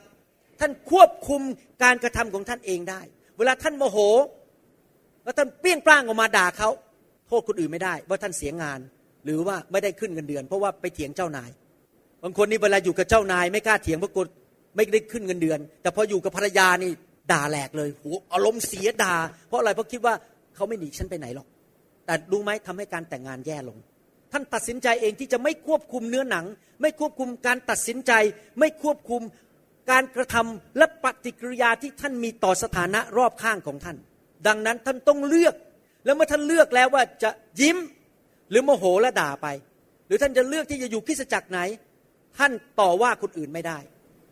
[0.61, 1.43] ท่านควบคุม
[1.83, 3.01] การกระทำของท่านเองได้
[3.39, 3.99] เวลาท่านโมโห
[5.25, 6.69] แล้วท่านเปี้ยงปล้างออกมาด่าเขา
[7.29, 8.81] โทษคนอื่นไม่ได้ ว่าท่านเสียงาน
[9.25, 11.51] หรือว่าไม่ได้ขึ้นเงินเดือน เพราะว่าไปเถียงเจ้านาย
[12.23, 14.25] บางคนนี่เวลาอยู่กับเจ้านาย ไม่กล้าเถียงเพราะกลัว
[14.77, 16.91] ไม่ได้ขึ้นเงินเดือน แต่พออยู่กับภรรยานี่
[17.33, 19.15] ด่าแหลกเลยหัวอารมณ์เสียด่า
[19.47, 20.15] เพราะอะไรเพราะคิดว่า
[20.55, 21.47] เขาไม่หนีฉันไปไหนหรอก
[22.07, 23.79] แต่รู้ไหมทำให้การแต่งงานแย่ลง
[24.33, 26.45] ท่านตัดสินใจเองที่จะไม่ควบคุมเนื้อหนัง
[26.83, 28.13] ไม่ควบคุมการตัดสินใจ
[28.59, 29.23] ไม่ควบคุม
[29.91, 33.97] การกระทำและปฏิกิริยาที่ท่านมีต่อสถานะรอบข้างของท่าน
[34.47, 35.55] ดังนั้นท่านต้องเลือก
[36.05, 37.79] แล้วเมื่อท่านเลือกแล้วว่าจะยิ้ม
[38.51, 39.47] หรือโมโหและด่าไป
[40.07, 41.59] หรือท่านจะเลือกที่จะอยู่คริสจักรไหน
[42.39, 43.79] ท่านต่อว่าคนอื่นไม่ได้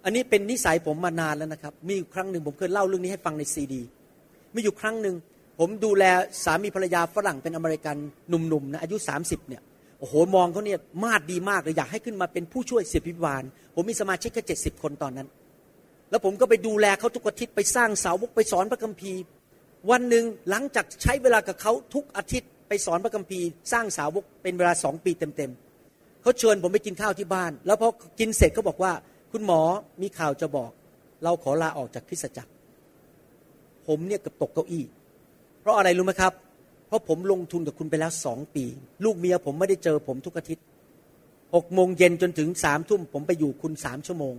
[0.05, 3.83] อันนี้เป็นนิสัยผมมานานแล้วนะครับ มีครั้งหนึ่งผมเคยเล่าเรื่องนี้ให้ฟังในซีดี
[4.55, 5.15] มีอยู่ครั้งหนึ่ง
[5.59, 6.05] ผมดูแล
[6.45, 7.97] สามีภรรยาฝรั่งเป็นอเมริกัน
[8.29, 9.63] หนุ่มๆนะอายุ 30เนี่ย
[9.99, 13.43] โอ้โหมองเขาเนี่ยมาดดีมากเลยอยากให้ขึ้นมาเป็นผู้ช่วยเสียพิบาล
[13.75, 15.29] ผมมีสมาชิกแค่เจ็ดสิบคนตอนนั้น
[16.11, 19.21] แล้วผมก็ไปดูแลเขาทุกอาทิตย์ไปสร้างเสาวกไปสอนพระคัมภีร์
[19.91, 27.89] วันหนึ่งหลังจากใช้เวลากับเขาทุกอาทิตย์ไปสอนพระคัมภีร์ สร้างสาวกเป็นเวลาสองปีเต็มๆเขาเชิญผมไปกินข้าวที่บ้าน แล้วพอ
[28.19, 28.93] กินเสร็จเขาบอกว่า
[29.33, 29.61] คุณหมอ
[30.03, 30.71] มีข่าวจะบอก
[31.25, 34.85] เราขอลาออกจากคริสตจักรผผมเนี่ยเกือบตกเก้าอี้
[35.61, 36.33] เพราะอะไรรู้ไหมครับ
[36.87, 38.65] เพราะผมลงทุนกับคุณไปแล้วสองปี
[39.05, 40.65] ลูกเมียผมไม่ได้เจอผมทุกอาทิตย์
[41.55, 44.35] หกโมงเย็นจนถึงสามทุ่ม ผมไปอยู่คุณสามชั่วโมง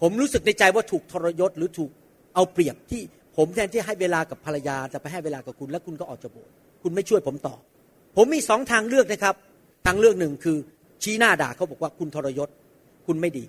[0.00, 1.90] ผมรู้สึกในใจว่าถูกทรยศหรือถูก
[2.34, 3.02] เอาเปรียบที่
[3.36, 7.54] ผมแทนที่ให้เวลากับภรรยาจะไปให้เวลากับคุณ แล้วคุณก็ออกจากโบสถ์คุณไม่ช่วยผมต่อ
[8.16, 9.34] ผมมีสองทางเลือกนะครับ
[9.86, 10.56] ทางเลือกหนึ่งคือ
[11.02, 12.48] ชี้หน้าด่าเขาบอกว่าคุณทรยศ
[13.06, 13.44] คุณไม่ดี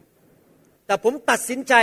[0.87, 1.73] แต่ผมตัดสินใจ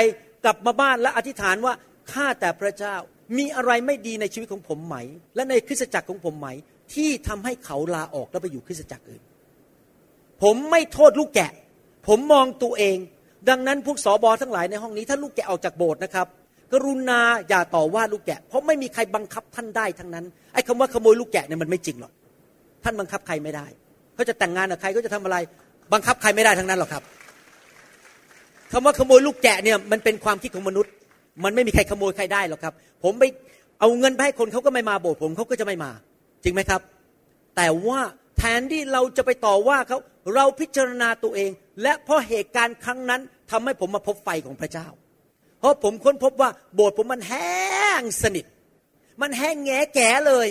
[0.44, 1.74] กลับมาบ้านและอธิษฐานว่า
[2.12, 2.96] ข้าแต่พระเจ้า
[3.38, 4.96] มีอะไรไม่ดีในชีวิตของผมไหม
[5.34, 6.48] และในคริสตจักรของผมไหม
[6.94, 9.22] ที่ทำให้เขาลาออกแล้วไปอยู่คริสตจักรอื่น
[10.42, 11.52] ผมไม่โทษลูกแกะ
[12.08, 12.96] ผมมองตัวเอง
[13.48, 16.26] ดังนั้นพวกสอบอทั้งหลายในห้องนี้ถ้าลูกแกะออกจากโบสถ์นะครับ
[16.72, 22.12] กรุณาอย่าต่อว่าลูกแกะ เพราะไม่มีใครบังคับท่านได้ทั้งนั้นไอ้คำว่าขโมยลูกแกะเนี่ยมันไม่จริงหรอก
[22.84, 23.66] ท่านบังคับใครไม่ได้
[24.14, 25.36] เขาจะแต่งงานกับใครก็จะทำอะไร
[25.92, 27.02] บังคับใครไม่ได้ทั้งนั้นหรอกครับ
[28.76, 30.92] คำว่าขโมยลูกแกะเนี่ยมันเป็นความคิดของมนุษย์
[31.44, 33.24] มันไม่มีใครขโมยใครได้หรอกครับ ผมไป
[33.80, 35.90] เอาเงินไปให้คนเขาก็ไม่มาโบสถ์ผมเขาก็จะไม่มา
[36.44, 36.80] จริงไหมครับ
[37.56, 38.00] แต่ว่า
[38.38, 39.98] แทนที่เราจะไปต่อว่าเขา
[40.34, 41.50] เราพิจารณาตัวเอง
[41.82, 44.86] และเพราะเหตุการณ์ครั้งนั้นทำให้ผมมาพบไฟของพระเจ้า
[45.60, 48.44] เพราะผมค้นพบว่าโบสถ์ผมมันแห้งสนิท
[49.20, 50.48] มันแห้งแง่แก่เลย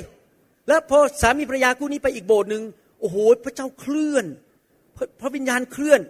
[0.68, 2.64] แล้วพอสามีภรรยาคู่นี้ไปอีกโบสถ์หนึ่ง
[3.00, 4.26] โอ้โหพระเจ้าเคลื่อน
[5.22, 6.02] พระวิญญาณเคลื่อน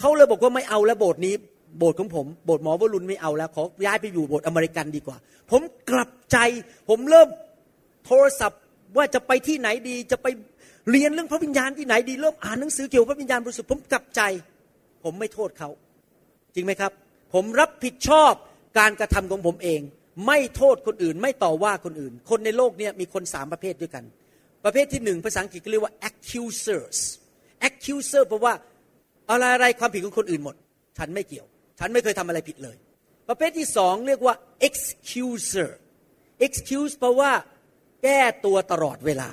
[0.00, 1.34] เขาเลยบอกว่าไม่เอาแล้วโบสถ์นี้
[1.78, 5.16] โบสถ์ของผมโบสถ์หมอวรุณไม่เอาแล้วขอย้ายไปอยู่โบสถ์อเมริกันดีกว่า
[5.50, 6.36] ผมกลับใจ
[6.88, 7.28] ผมเริ่ม
[8.06, 8.60] โทรศัพท์
[8.96, 10.26] ว่าจะไปที่ไหนดี จะไป
[10.90, 14.20] เรียนเรื่องพระวิญญาณที่ไหนดี เริ่มอ่านหนังสือเกี่ยวกับพระวิญญาณบริสุทธิ์ผมกลับใจ
[15.04, 15.70] ผมไม่โทษเขา
[16.54, 16.92] จริงไหมครับ
[17.34, 18.32] ผมรับผิดชอบ
[18.78, 19.80] การกระทำของผมเอง
[20.26, 24.04] ไม่โทษคนอื่น ไม่ต่อว่าคนอื่น คนในโลกนี้มีคนสามประเภทด้วยกัน
[24.64, 26.98] ประเภทที่หนึ่งภาษาอังกฤษเรียกว่า accusers
[27.68, 28.54] accuser แปลว่า
[29.30, 30.56] อะไรอะไรความผิดของคนอื่นหมด
[30.98, 31.46] ฉันไม่เกี่ยว
[31.78, 32.76] ฉันไม่เคยทำอะไรผิดเลย
[33.28, 34.34] ประเภทที่สองเรียกว่า
[34.66, 35.70] excuser
[36.46, 37.32] excuse แปลว่า
[38.02, 39.30] แก้ตัวตลอดเวลา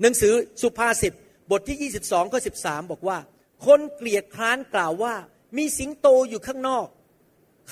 [0.00, 1.12] หนังสือสุภาษิต
[1.50, 3.18] บทที่ 22ข้อ13 บอกว่า
[3.66, 5.14] คนเกลียดคร้านกล่าวว่า
[5.58, 6.86] มีสิงโตอยู่ข้างนอก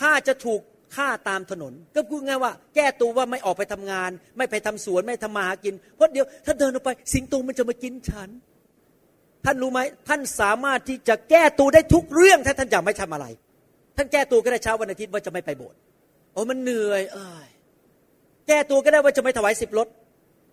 [0.00, 0.60] ข้าจะถูก
[0.96, 8.30] ฆ่าตามถนน ก็พูดง่ายว่า แก้ตัวว่าไม่ออกไปทำงาน ไม่ไปทำสวนไม่ทำมาหากินเพราะเดี๋ยวถ้าเดินออกไป สิงโตมันจะมากินฉัน
[9.44, 13.26] ท่านรู้ไหมท่านสามารถที่จะแก้ตัวได้ทุกเรื่องถ้าท่านอยากไม่ทำอะไร
[13.96, 15.78] ท่านแก้ตัวก็ได้เช้าวันอาทิตย์ว่าจะไม่ไปโบสถ์
[16.32, 17.46] โอ้มันเหนื่อย เอ้ย
[18.48, 19.88] แก้ตัวก็ได้ว่าจะไม่ถวายสิบรถ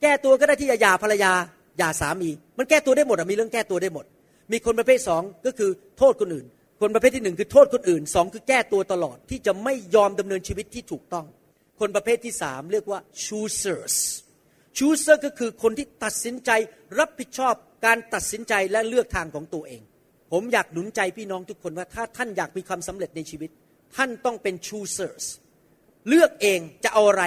[0.02, 1.32] แก้ตัวก็ได้ที่จะหย่าภรรยา
[1.78, 4.06] หย่าสามี มันแก้ตัวได้หมดอะมีเรื่องแก้ตัวได้หมด
[4.52, 6.46] มีคนประเภทสองก็คือโทษคนอื่น
[6.82, 11.26] คนประเภทที่หนึ่งคือโทษคนอื่นสองคือแก้ตัวตลอดที่จะไม่ยอมดำเนินชีวิตที่ถูกต้อง
[11.80, 13.96] คนประเภทที่สามเรียกว่า choosers
[14.78, 16.52] chooser ก็คือคนที่ตัดสินใจ
[17.00, 19.82] รับผิดชอบการตัดสินใจและเลือกทางของตัวเอง
[20.34, 23.50] ผมอยากหนุนใจพี่น้องทุกคนว่าถ้าท่านอยากมีความสำเร็จในชีวิต
[23.96, 25.26] ท่านต้องเป็น choosers
[26.08, 27.24] เลือกเองจะเอาอะไร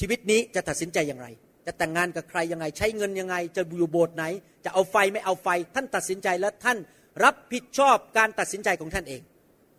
[0.00, 1.28] ชีวิตนี้จะตัดสินใจอย่างไร
[1.66, 4.24] จะแต่งงานกับใครยังไง ใช้เงินยังไง จะอยู่โบสถ์ไหน
[4.64, 6.78] จะเอาไฟไม่เอาไฟ ท่านตัดสินใจและท่าน
[7.24, 9.20] รับผิดชอบการตัดสินใจของท่านเอง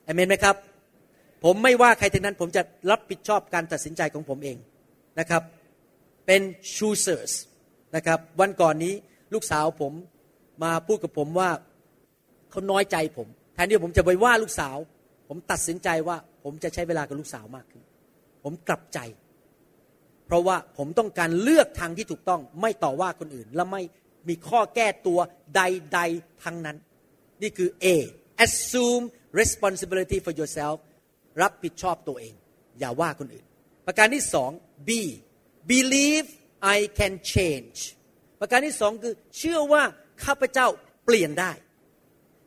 [0.06, 0.56] เอเมนไหมครับ
[1.44, 4.58] ผมไม่ว่าใครทั้งนั้น ผมจะรับผิดชอบการตัดสินใจของผมเอง
[5.20, 5.44] นะครับ
[6.26, 6.42] เป็น
[6.76, 7.32] choosers
[7.96, 8.94] นะครับ วันก่อนนี้
[9.34, 9.94] ลูกสาวผม
[10.64, 11.50] มาพูดกับผมว่า
[12.52, 14.78] เขาน้อยใจผมแทนที่ผมจะไปว่าลูกสาว
[15.28, 17.84] ผมตัดสินใจว่าผมจะใช้เวลากับลูกสาวมากขึ้น
[18.44, 19.00] ผมกลับใจ
[20.26, 23.82] เพราะว่าผมต้องการเลือกทางที่ถูกต้อง ไม่ต่อว่าคนอื่น และไม่
[24.28, 25.20] มีข้อแก้ตัว
[25.56, 26.78] ใดๆทั้งนั้น
[27.42, 27.88] นี่คือ A
[28.46, 29.06] assume
[29.42, 30.78] responsibility for yourself
[31.42, 32.34] รับผิดชอบตัวเอง
[32.80, 33.46] อย่าว่าคนอื่น
[33.86, 34.52] ประการที่สอง
[34.88, 34.90] B
[35.72, 36.28] believe
[36.76, 37.78] I can change
[38.40, 39.84] ประการที่สองคือเชื่อว่า
[40.24, 40.68] ข้าพเจ้า
[41.06, 41.52] เปลี่ยนได้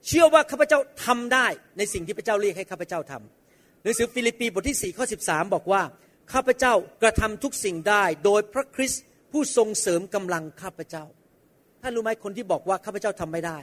[0.06, 1.46] เชื่อว่าข้าพเจ้าทำได้
[1.78, 5.82] ในสิ่งที่พระเจ้าเรียกให้ข้าพเจ้าทำหนังสือฟิลิปปีบทที่4ข้อ13 บอกว่า
[6.32, 11.04] ข้าพเจ้ากระทำทุกสิ่งได้ โดยพระคริสต์ผู้ทรงเสริมกำลังข้าพเจ้า
[11.82, 13.58] ท่านรู้ไหมคนที่บอกว่าข้าพเจ้าทำไม่ได้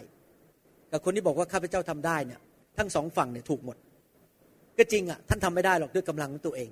[0.91, 2.39] กับคนที่บอกว่าข้าพเจ้าทำได้เนี่ย
[2.78, 3.78] ทั้งสองฝั่งเนี่ยถูกหมด
[4.78, 6.69] ก็จริงอะท่านทำไม่ได้หรอกด้วยกำลังของตัวเอง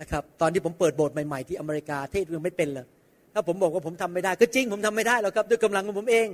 [0.00, 2.86] นะครับตอนที่ผมเปิดโบสถ์ใหม่ๆที่อเมริกาเทศยังไม่เป็นเลย
[3.34, 6.26] ถ้าผมบอกว่าผมทำไม่ได้ ก็จริงผมทำไม่ได้หรอกครับด้วยกำลังของผมเอง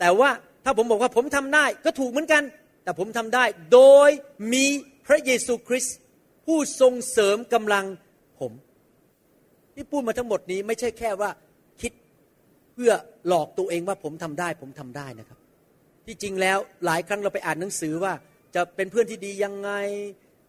[0.00, 0.30] แต่ว่า
[0.64, 2.42] ถ้าผมบอกว่าผมทำได้ก็ถูกเหมือนกัน
[2.84, 4.10] แต่ผมทำได้โดย
[4.52, 4.66] มี
[5.06, 5.96] พระเยซูคริสต์
[6.46, 7.84] ผู้ทรงเสริมกำลัง
[8.40, 8.52] ผม
[9.74, 11.30] ที่พูดมาทั้งหมดนี้ไม่ใช่แค่ว่า
[11.80, 11.92] คิด
[12.74, 12.92] เพื่อ
[13.28, 15.38] หลอกตัวเองว่าผมทำได้ ผมทำได้นะครับ
[16.06, 18.12] ที่จริงแล้วหลายครั้งเราไปอ่านหนังสือว่า
[18.54, 19.70] จะเป็นเพื่อนที่ดียังไง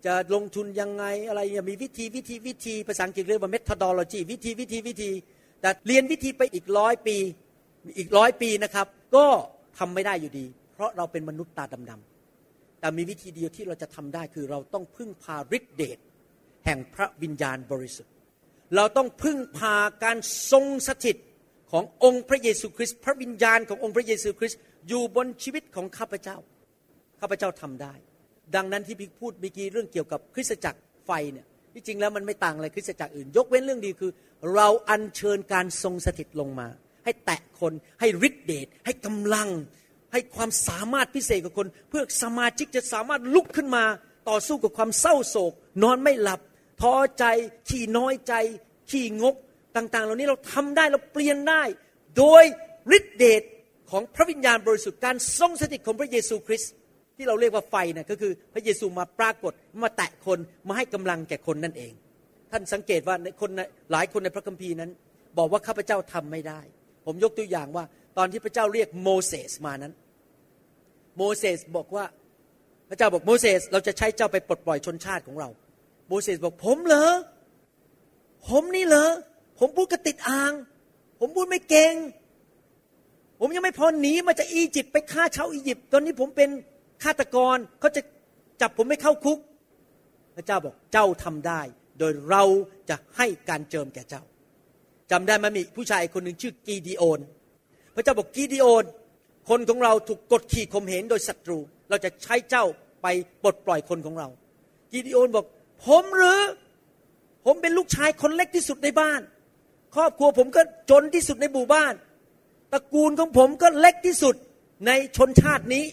[0.05, 5.11] จะลงทุนยังไงอะไรมีวิธีวิธีวิธีภาษาอังกฤษเรียกว่า methodology วิธีวิธีวิธี
[5.61, 7.17] แต่เรียนวิธีไปอีกร้อยปี
[7.97, 9.25] อีกร้อยปีนะครับ ก็
[9.77, 15.97] ทำไม่ได้อยู่ดี เพราะเราเป็นมนุษย์ตาดำๆแต่มีวิธีเดียวที่เราจะทำได้คือเราต้องพึ่งพาฤทธิเดช
[16.65, 18.13] แห่งพระวิญญาณบริสุทธิ์
[18.75, 20.17] เราต้องพึ่งพาการ
[20.51, 21.17] ทรงสถิต
[21.71, 26.37] ขององค์พระเยซูคริสต์พระวิญญาณขององค์พระเยซูคริสต์อยู่บนชีวิตของข้าพเจ้า
[27.19, 27.93] ข้าพเจ้าทำได้
[28.55, 34.11] ดังนั้นที่พี่พูดเมื่อกี้เรื่องเกี่ยวกับคริสตจักรไฟเนี่ยที่จริงแล้วมันไม่ต่างอะไรคริสตจักรอื่น ยกเว้นเรื่องดีคือ
[34.55, 36.67] เราอัญเชิญการทรงสถิตลงมา
[37.05, 39.49] ให้แตะคนให้ฤทธิเดชให้กำลัง
[40.13, 43.83] ให้ความสามารถพิเศษกับคน เพื่อสมาชิกจะสามารถลุกขึ้นมา
[44.29, 46.39] ต่อสู้กับความเศร้าโศก นอนไม่หลับ
[46.81, 47.25] ท้อใจ
[47.69, 48.33] ขี้น้อยใจ
[48.91, 49.35] ขี้งก
[49.75, 51.61] ต่าง ๆ เหล่านี้เราทำได้เราเปลี่ยนได้
[52.17, 52.43] โดย
[52.97, 53.43] ฤทธิเดช
[53.91, 56.73] ของพระวิญญาณบริสุทธิ์การทรงสถิตของพระเยซูคริสต์
[57.17, 61.93] ที่เราเรียกว่าไฟนะก็คือพระเยซูมาปรากฏมาแตะคนมาให้กำลังแก่คนนั่นเอง
[62.51, 63.49] ท่านสังเกตว่าในคน
[63.91, 64.91] หลายคนในพระคัมภีร์นั้น
[65.37, 66.61] บอกว่าข้าพเจ้าทำไม่ได้
[67.05, 67.85] ผมยกตัวอย่างว่า
[68.17, 69.93] ตอนที่พระเจ้าเรียกโมเสสมานั้น
[71.17, 72.05] โมเสสบอกว่า
[72.89, 75.49] พระเจ้าบอกโมเสสเราจะใช้เจ้าไปปลดปล่อยชนชาติของเรา
[76.07, 77.11] โมเสสบอกผมเหรอ
[78.47, 79.09] ผมนี่เหรอ
[79.59, 80.53] ผมพูดกระติดอ่าง
[81.19, 81.93] ผมพูดไม่เก่ง
[83.39, 86.49] ผมยังไม่พอหนีมาจากอียิปต์ไปฆ่าชาวอียิปต์ตอนนี้ผมเป็น
[87.03, 88.01] ฆาตกรเขาจะ
[88.61, 89.39] จับผมไม่เข้าคุก
[90.35, 91.61] พระเจ้าบอกเจ้าทำได้
[91.99, 92.43] โดยเรา
[92.89, 94.23] จะให้การเจิมแก่เจ้า
[95.13, 97.19] จำได้ไหมมีผู้ชายคนหนึ่งชื่อกีดีโอน
[97.95, 98.83] พระเจ้าบอกกีดีโอน
[99.49, 102.65] คนของเราถูกกดขี่ข่มเหงโดยศัตรู เราจะใช้เจ้า
[103.01, 103.07] ไป
[103.43, 104.27] ปลดปล่อยคนของเรา
[104.91, 105.45] กีดีโอนบอก
[105.85, 106.41] ผมหรือ
[107.45, 109.21] ผมเป็นลูกชายคนเล็กที่สุดในบ้าน
[109.95, 111.93] ครอบครัวผมก็จนที่สุดในหมู่บ้าน
[112.71, 114.35] ตระกูลของผมก็เล็กที่สุด
[114.87, 115.85] ในชนชาตินี้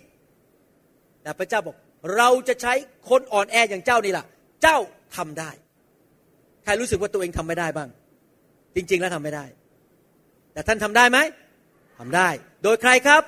[1.22, 1.76] แต่พระเจ้าบอก
[2.16, 2.72] เราจะใช้
[3.08, 4.26] คนอ่อนแออย่างเจ้านี่แหละ
[4.62, 4.78] เจ้า
[5.16, 5.50] ทำได้
[6.64, 7.88] ใครรู้สึกว่าตัวเองทำไม่ได้บ้าง
[8.76, 9.44] จริง ๆ แล้วทำไม่ได้
[10.52, 11.18] แต่ท่านทำได้ไหม
[11.98, 12.28] ทำได้
[12.62, 13.22] โดยใครครับ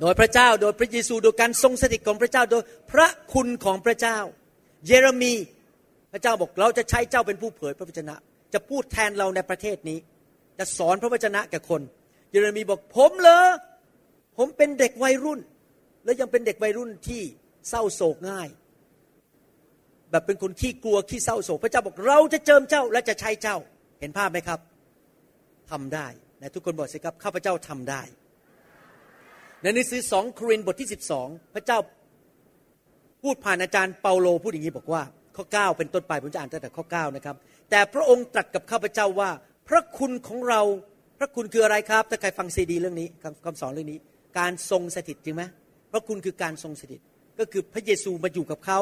[0.00, 4.18] โดยพระเจ้า โดยพระเยซู โดยการทรงสถิตของพระเจ้า โดยพระคุณของพระเจ้า
[4.86, 5.34] เยเรมี
[6.12, 8.14] พระเจ้าบอกเราจะใช้เจ้าเป็นผู้เผยพระวจนะ
[8.54, 9.98] จะพูดแทนเราในประเทศนี้
[10.58, 11.82] จะสอนพระวจนะแก่คน
[12.30, 13.48] เยเรมีบอกผมเลย
[14.36, 15.40] ผมเป็นเด็กวัยรุ่น
[16.04, 17.22] แล้วยังเป็นเด็กวัยรุ่นที่
[17.68, 18.48] เศร้าโศกง่าย
[20.10, 23.56] แบบเป็นคนขี้กลัวขี้เศร้าโศกพระเจ้าบอกเราจะเจิมเจ้าและจะใช้เจ้า
[24.00, 24.60] เห็นภาพไหมครับ
[25.70, 26.06] ทำได้
[26.40, 28.02] นะทุกคนบอกสิครับข้าพเจ้าทำได้
[29.62, 30.88] ในหนังสือสองโครินธ์บทที่
[31.20, 31.78] 12 พระเจ้า
[33.22, 35.02] พูดผ่านอาจารย์เปาโลพูดอย่างนี้บอกว่า
[35.36, 37.36] ข้อ 9 เป็นต้นไปผมจะอ่านตั้งแต่ข้อ 9 นะครับ
[37.70, 39.30] แต่พระองค์ตรัสกับข้าพเจ้าว่า
[39.68, 40.60] พระคุณของเรา
[41.18, 43.08] พระคุณคืออะไรครับถ้าใครฟังซีดีเรื่องนี้
[43.44, 43.98] คำสอนเรื่องนี้
[44.38, 45.42] การทรงสถิตจริงไหม
[45.92, 47.00] พระคุณคือการทรงสถิต
[47.38, 48.78] ก็คือพระเยซูมาอยู่กับเขา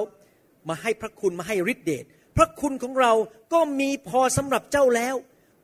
[0.68, 2.04] มาให้พระคุณมาให้ฤทธิเดช
[2.36, 3.12] พระคุณของเรา
[3.52, 5.14] ก็มีพอสำหรับเจ้าแล้ว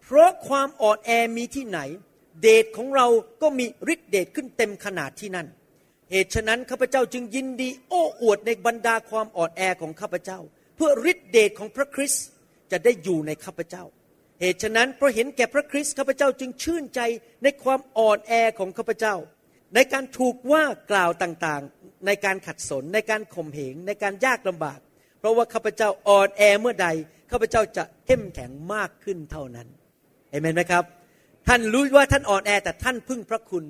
[0.03, 1.81] เพราะความอ่อนแอมีที่ไหน
[2.43, 3.07] เดชของเรา
[3.43, 5.47] ก็มีฤทธิเดชขึ้นเต็มขนาดที่นั่น
[6.11, 10.39] เหตุฉะนั้นข้าพเจ้าจึงยินดี โอ้อวดในบรรดาความอ่อนแอของข้าพเจ้า
[10.77, 12.25] เพื่อฤทธิเดชของพระคริสต์
[12.71, 13.85] จะได้อยู่ในข้าพเจ้า
[14.41, 17.01] เหตุฉะนั้นเพราะเห็นแก่พระคริสต์ข้าพเจ้าจึงชื่นใจ
[17.43, 19.15] ในความอ่อนแอของข้าพเจ้า
[19.75, 24.79] ในการถูกว่ากล่าวต่างๆ ในการขัดสนในการข่มเหงในการยากลำบาก
[25.23, 26.89] เพราะว่าข้าพเจ้าอ่อนแอเมื่อใด
[27.31, 29.69] ข้าพเจ้าจะเข้มแข็งมากขึ้นเท่านั้น
[30.31, 30.85] เห็นไหมครับ
[31.49, 33.65] ท่านรู้ว่าท่านอ่อนแอแต่ท่านพึ่งพระคุณ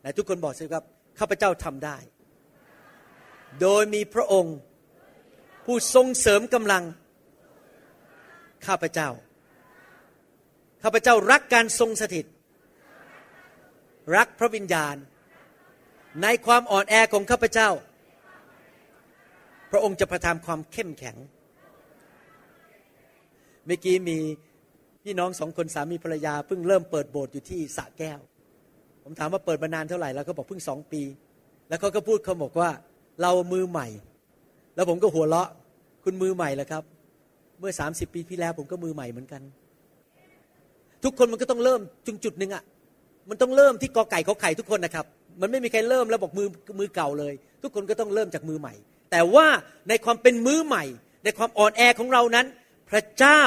[0.00, 0.84] แต่ทุกคนบอกสิครับ
[1.18, 1.96] ข้าพเจ้าทำได้
[3.60, 4.56] โดยมีพระองค์
[5.64, 6.84] ผู้ทรงเสริมกำลัง
[8.66, 9.08] ข้าพเจ้า
[10.82, 12.26] ข้าพเจ้ารักการทรงสถิต
[14.16, 14.96] รักพระวิญญาณ
[16.22, 17.70] ในความอ่อนแอของข้าพเจ้า
[19.76, 21.16] ระองค์จะประทานความเข้มแข็ง
[23.66, 24.18] เมื่อกี้มี
[25.04, 28.20] พี่น้องสองคนสามีภรรยาเพิ่งเริ่มเปิดโบสถ์อยู่ที่สระแก้ว
[29.04, 31.02] ผมถามว่าเปิดมานานเท่าไหร่แล้วเขาบอกเพิ่งสองปี
[31.68, 32.70] แล้วเขาก็พูดเขาบอกว่า
[33.22, 33.88] เรามือใหม่
[34.74, 35.48] แล้วผมก็หัวเราะ
[36.04, 36.82] คุณมือใหม่แล้วครับ
[37.60, 39.42] เมื่อสามสิบปีที่แล้ว ผมก็มือใหม่เหมือนกัน
[41.04, 42.62] ทุกคนมันก็ต้องเริ่มจุงจุดหนึ่งอะ่ะ
[43.28, 45.06] มันต้องเริ่มที่กอไก่ขอไข่ทุกคนนะครับ
[45.40, 48.74] มันไม่มีใครเริ่มแล้วบอกมือมือเก่าเลย ทุกคนก็ต้องเริ่มจากมือใหม่
[49.10, 49.48] แต่ว่า
[49.88, 50.84] ในความเป็นมือใหม่
[51.24, 52.46] ในความอ่อนแอของเรานั้น
[52.90, 53.42] พระเจ้า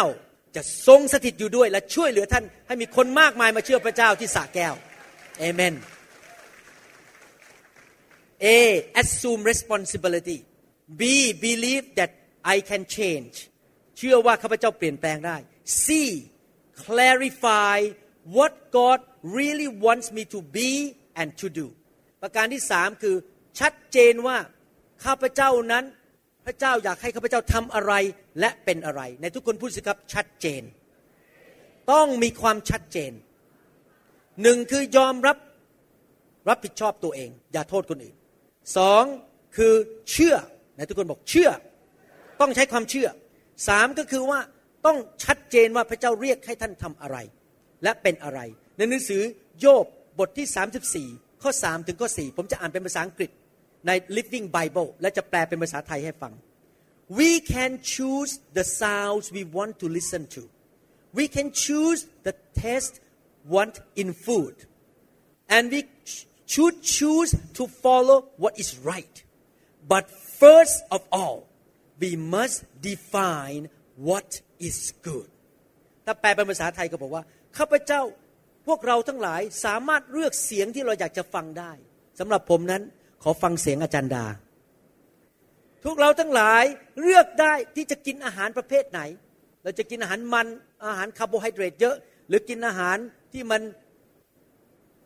[0.55, 4.73] จะทรงสถิตอยู่ด้วยและช่วยเหลือท่านให้มีคนมากมายมาเชื่อพระเจ้าที่สาแก้ว
[5.39, 5.75] เอเมน
[8.43, 8.47] A
[9.01, 10.39] assume responsibility
[10.99, 11.01] B
[11.47, 12.11] believe that
[12.53, 13.35] I can change
[13.97, 15.37] เชื่อว่าข้าพเจ้าเปลี่ยนแปลงได้
[15.83, 15.87] C
[16.85, 17.77] clarify
[18.35, 18.99] what God
[19.37, 20.69] really wants me to be
[21.19, 21.67] and to do
[22.21, 23.15] ประการที่สามคือ
[23.59, 24.37] ชัดเจนว่า
[25.05, 25.85] ข้าพเจ้านั้น
[26.45, 27.93] พระเจ้าอยากให้ข้าพเจ้าทำอะไร
[28.39, 30.63] และเป็นอะไร ในทุกคนพูดสิครับชัดเจน
[31.91, 33.11] ต้องมีความชัดเจน
[34.43, 35.37] หนึ่งคือยอมรับ
[36.49, 38.15] รับผิดชอบตัวเอง อย่าโทษคนอื่น
[38.77, 39.03] สอง
[39.57, 39.73] คือ
[40.11, 40.35] เชื่อ
[40.77, 41.49] ในทุกคนบอกเชื่อ
[42.41, 43.07] ต้องใช้ความเชื่อ
[43.67, 44.39] สามก็คือว่า
[44.85, 47.17] ต้องชัดเจนว่าพระเจ้าเรียกให้ท่านทำอะไร
[47.83, 48.39] และเป็นอะไร
[48.77, 49.21] ในหนังสือ
[49.59, 49.85] โยบ
[50.19, 53.29] บทที่ 34 ข้อ 3 ถึงข้อ 4 ผมจะอ่านเป็นภาษาอังกฤษ
[53.86, 56.32] ใน Living Bible และจะแปลเป็นภาษาไทยให้ฟัง
[57.18, 60.42] we can choose the sounds we want to listen to
[61.18, 62.96] we can choose the taste
[63.54, 64.54] want in food
[65.54, 65.80] and we
[66.52, 69.16] should choose to follow what is right
[69.92, 70.04] but
[70.40, 71.36] first of all
[72.02, 72.56] we must
[72.90, 73.62] define
[74.08, 74.28] what
[74.68, 74.76] is
[75.08, 75.28] good
[76.04, 77.24] ถ้าแปลเป็นภาษาไทยก็บอกว่า
[77.56, 78.02] ข้าพเจ้า
[78.66, 81.72] พวกเราทั้งหลายสามารถเลือกเสียงที่เราอยากจะฟังได้
[82.18, 82.82] สำหรับผมนั้น
[83.23, 84.25] ขอฟังเสียงอาจารย์ดา
[85.83, 86.63] ทุกเราทั้งหลาย
[87.01, 89.01] เลือกได้ที่จะกินอาหารประเภทไหน
[89.63, 90.47] เราจะกินอาหารมัน
[90.87, 91.95] อาหารคาร์โบไฮเดรตเยอะ
[92.27, 92.97] หรือกินอาหาร
[93.33, 93.61] ที่มัน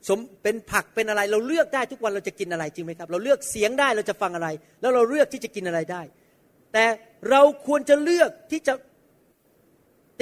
[0.08, 4.48] สมเป็นผักเป็นอะไร เราเลือกได้ทุกวันเราจะกินอะไรจริงไหมครับ เราเลือกเสียงได้เราจะฟังอะไร
[4.82, 6.02] แล้วเราเลือกที่จะกินอะไรได้
[6.74, 6.86] แต่
[7.30, 8.74] เราควรจะเลือกที่จะ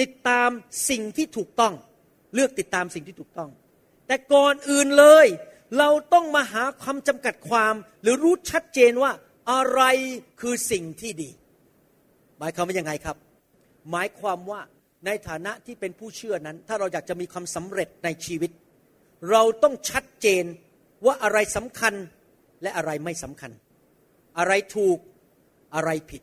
[0.00, 0.50] ติดตาม
[0.90, 1.74] สิ่งที่ถูกต้อง
[2.34, 3.50] เลือกติดตามสิ่งที่ถูกต้อง
[4.06, 5.26] แต่ก่อนอื่นเลย
[5.78, 9.12] เราต้องมาหาความจำกัดความหรือรู้ชัดเจนว่า
[9.52, 9.82] อะไร
[10.40, 11.30] คือสิ่งที่ดี
[12.38, 13.16] หมายความว่ายังไงครับ
[13.90, 14.60] หมายความว่า
[15.06, 18.50] ในฐานะที่เป็นผู้เชื่อนั้น ถ้าเราอยากจะมีความสำเร็จในชีวิต
[19.30, 20.44] เราต้องชัดเจน
[21.06, 21.94] ว่าอะไรสำคัญ
[22.62, 23.50] และอะไรไม่สำคัญ
[24.38, 24.98] อะไรถูก
[25.74, 26.22] อะไรผิด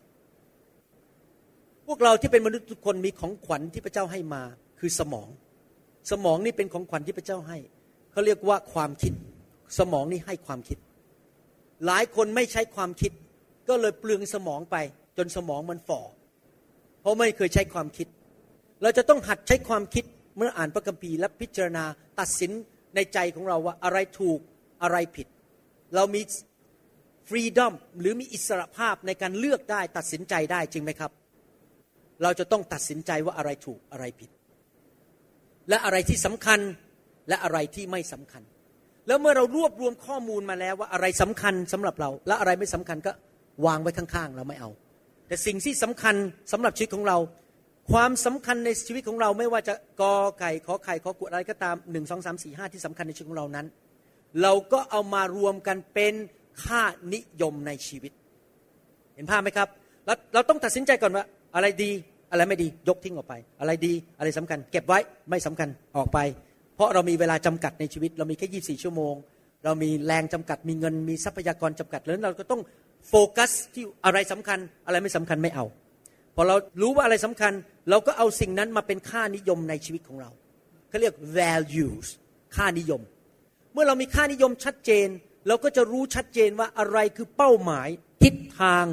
[1.88, 4.44] พวกเราที่เป็นมนุษย์ทุกคนมีของขวัญที่พระเจ้าให้มา
[4.80, 5.28] คือสมอง
[6.12, 7.58] สมองนี่เป็นของขวัญที่พระเจ้าให้
[8.12, 9.14] เขาเรียกว่าความคิด
[9.78, 10.78] สมองนี่ให้ความคิด
[11.86, 13.12] หลายคนไม่ใช้ความคิด
[13.70, 14.76] ก็เลยเปลืองสมองไป
[15.18, 16.02] จนสมองมันฝ่อ
[17.02, 18.08] เพราะไม่เคยใช้ความคิด
[18.82, 20.06] เราจะต้องหัดใช้ความคิด
[20.38, 21.86] เมื่ออ่านพระคัมภีร์และพิจารณา
[22.20, 22.52] ตัดสิน
[22.96, 24.40] ในใจของเราว่าอะไรถูก
[24.84, 25.28] อะไรผิด
[25.96, 26.22] เรามี
[27.28, 31.12] ฟรีดอมหรือมีอิสระภาพในการเลือกได้ตัดสินใจได้จริงไหมครับ
[32.24, 34.30] เราจะต้องตัดสินใจว่าอะไรถูกอะไรผิด
[35.70, 36.60] และอะไรที่สำคัญ
[37.30, 38.44] และอะไรที่ไม่สำคัญ
[39.08, 43.12] แล้วเมื่อเรารวบรวมข้อมูลมาแล้วว่าอะไรสำคัญสำหรับเรา และอะไรไม่สำคัญก็
[43.66, 44.70] วางไว้ข้างๆ เราไม่เอา
[45.28, 46.16] แต่สิ่งที่สำคัญ
[46.52, 47.18] สำหรับชีวิตของเรา
[47.92, 53.66] ความสำคัญในชีวิตของเราไม่ว่าจะกอไก่ขอไข่ขอกุดอะไรก็ตามหนึ่งสองสามสี่ห้าที่สำคัญในชีวิตของเรานั้น
[54.42, 56.14] เราก็เอามารวมกันเป็น
[56.64, 56.82] ค่า
[57.14, 58.12] นิยมในชีวิต
[59.16, 59.68] เห็นภาพไหมครับ
[60.06, 61.92] แล้วเราต้องตัดสินใจก่อนว่าอะไรดี
[62.32, 66.20] อะไรไม่ดียกทิ้งออกไป อะไรดีอะไรสำคัญ เก็บไว้ไม่สำคัญออกไป
[66.80, 69.16] เพราะเรามีเวลาจำกัดในชีวิต เรามีแค่ 24 ชั่วโมง
[69.66, 72.62] เรามีแรงจำกัด มีเงิน มีทรัพยากรจำกัด แล้วเราก็ต้อง
[73.10, 75.66] โฟกัสที่อะไรสำคัญ อะไรไม่สำคัญไม่เอา
[76.36, 77.54] พอเรารู้ว่าอะไรสำคัญ
[77.90, 80.30] เราก็เอาสิ่งนั้นมาเป็นค่านิยมในชีวิตของเรา
[80.90, 82.08] เขาเรียก values
[82.56, 83.02] ค่านิยม
[83.74, 85.08] เมื่อเรามีค่านิยมชัดเจน
[85.48, 87.88] เราก็จะรู้ชัดเจนว่าอะไรคือเป้าหมาย
[88.24, 88.86] ทิศทาง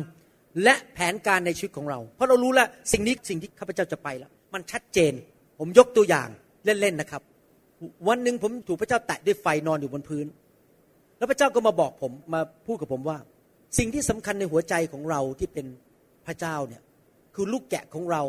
[0.62, 5.12] และแผนการในชีวิตของเรา เพราะเรารู้แล้วสิ่งนี้สิ่งที่ข้าพเจ้าจะไปแล้วมันชัดเจน
[5.59, 6.29] ผมยกตัวอย่าง
[6.64, 7.22] เล่นๆนะครับ
[8.09, 10.27] วันหนึ่งผมถูกพระเจ้าแตะด้วยไฟนอนอยู่บนพื้น
[11.19, 13.19] แล้วพระเจ้าก็มาบอกผมมาพูดกับผมว่า
[13.79, 15.67] สิ่งที่สำคัญในหัวใจของเราที่เป็น
[16.27, 16.83] พระเจ้าเนี่ย
[17.35, 18.23] คือลูกแกะของเรา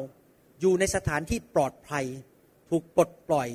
[0.61, 2.05] อยู่ในสถานที่ปลอดภัย
[2.69, 3.49] ถูกปลดปล่อย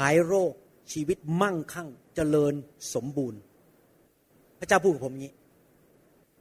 [0.00, 0.52] หายโรค
[0.92, 2.54] ชีวิตมั่งคั่งเจริญ
[2.94, 3.40] สมบูรณ์
[4.58, 5.32] พระเจ้าพูดกับผมงี้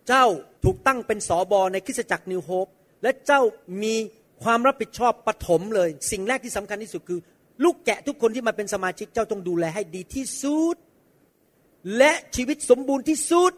[0.07, 0.25] เจ้า
[0.63, 2.67] ถูกตั้งเป็นสอบอในคริสตจักรนิวโฮป
[3.03, 3.41] และเจ้า
[3.83, 3.95] มี
[4.43, 7.19] ความรับผิดชอบปฐมเลย สิ่งแรกที่สำคัญที่สุดคือ
[7.63, 10.75] ลูกแกะทุกคนที่มาเป็นสมาชิกเจ้าต้องดูแลให้ดีที่สุด
[11.97, 13.53] และชีวิตสมบูรณ์ที่สุด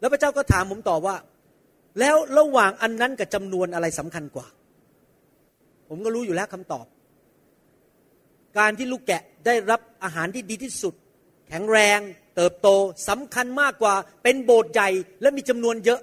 [0.00, 1.16] แล้วพระเจ้าก็ถามผมต่อว่า
[2.00, 4.46] แล้วระหว่างอันนั้นกับจำนวนอะไรสำคัญกว่า
[5.88, 6.86] ผมก็รู้อยู่แล้วคำตอบ
[8.58, 10.94] การที่ลูกแกะได้รับอาหารที่ดีที่สุด
[11.48, 12.00] แข็งแรง
[12.36, 12.68] เติบโต
[13.08, 14.88] สำคัญมากกว่า เป็นโบสถ์ใหญ่
[15.22, 16.00] และมีจำนวนเยอะ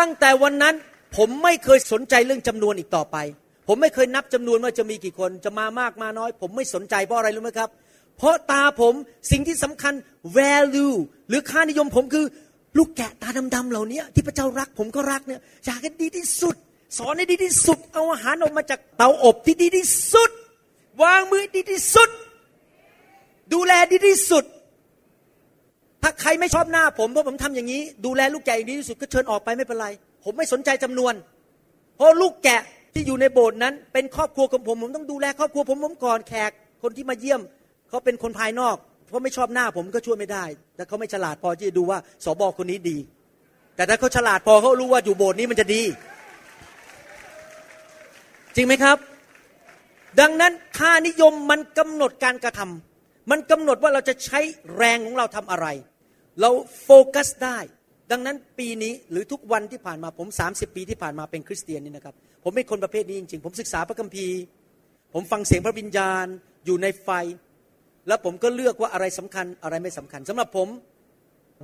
[0.00, 0.74] ตั้งแต่วันนั้น
[1.16, 3.16] ผมไม่เคยสนใจเรื่องจำนวนอีกต่อไป
[3.68, 7.70] ผมไม่เคยนับจำนวนว่าจะมีกี่คนจะมามากมาน้อย ผมไม่สนใจเพราะอะไรรู้ไหมครับ
[8.18, 8.94] เพราะตาผม
[9.30, 9.94] สิ่งที่สำคัญ
[10.38, 10.96] value
[11.28, 12.26] หรือค่านิยมผมคือ
[12.78, 16.56] ลูกแกะตาดำๆเหล่านี้ที่พระเจ้ารักผมก็รักเนี่ยอยากให้ดีที่สุด
[16.98, 20.30] สอนให้ดีที่สุด เอาอาหารออกมาจากเตาอบที่ดีที่สุด
[21.02, 22.10] วางมือดีที่สุด
[23.52, 24.44] ดูแลดีที่สุด
[26.02, 29.88] ถ้าใครไม่ชอบหน้าผมเพราะผมทำอย่างนี้ ดูแลลูกแกะอย่างดีที่สุดก็เชิญออกไปไม่เป็นไร
[30.24, 31.14] ผมไม่สนใจจำนวน
[31.96, 32.62] เพราะลูกแกะ
[32.94, 36.50] ที่อยู่ในโบสถ์นั้น เป็นครอบครัวของผมผมต้องดูแลครอบครัวผมผมก่อนแขก
[36.82, 37.40] คนที่มาเยี่ยม
[37.88, 38.76] เขาเป็นคนภายนอก
[39.08, 40.44] เพราะไม่ชอบหน้าผมก็ช่วยไม่ได้
[40.76, 42.98] แต่เขาไม่ฉลาดพอที่จะดูว่าสบคนนี้ดี
[43.76, 45.82] แต่ถ้าเขาฉลาดพอเขารู้ว่าอยู่โบสถ์นี้มันจะดี
[48.56, 48.96] จริงไหมครับ
[50.20, 52.89] ดังนั้นค่านิยมมันกำหนดการกระทำ
[53.30, 54.40] มันกำหนดว่าเราจะใช้
[54.76, 55.66] แรงของเราทำอะไร
[56.40, 56.50] เรา
[56.82, 57.58] โฟกัสได้
[58.10, 62.14] ดังนั้นปีนี้หรือทุกวันที่ผ่านมาผม 30 ปีที่ผ่านมาเป็นคริสเตียนนี่นะครับ
[62.44, 64.36] ผมเป็นคนประเภทนี้จริงๆ ผมศึกษาพระคัมภีร์
[65.14, 66.26] ผมฟังเสียงพระวิญญาณ
[66.66, 67.08] อยู่ในไฟ
[68.08, 70.68] แล้วผมก็เลือกว่าอะไรสำคัญอะไรไม่สำคัญสำหรับผม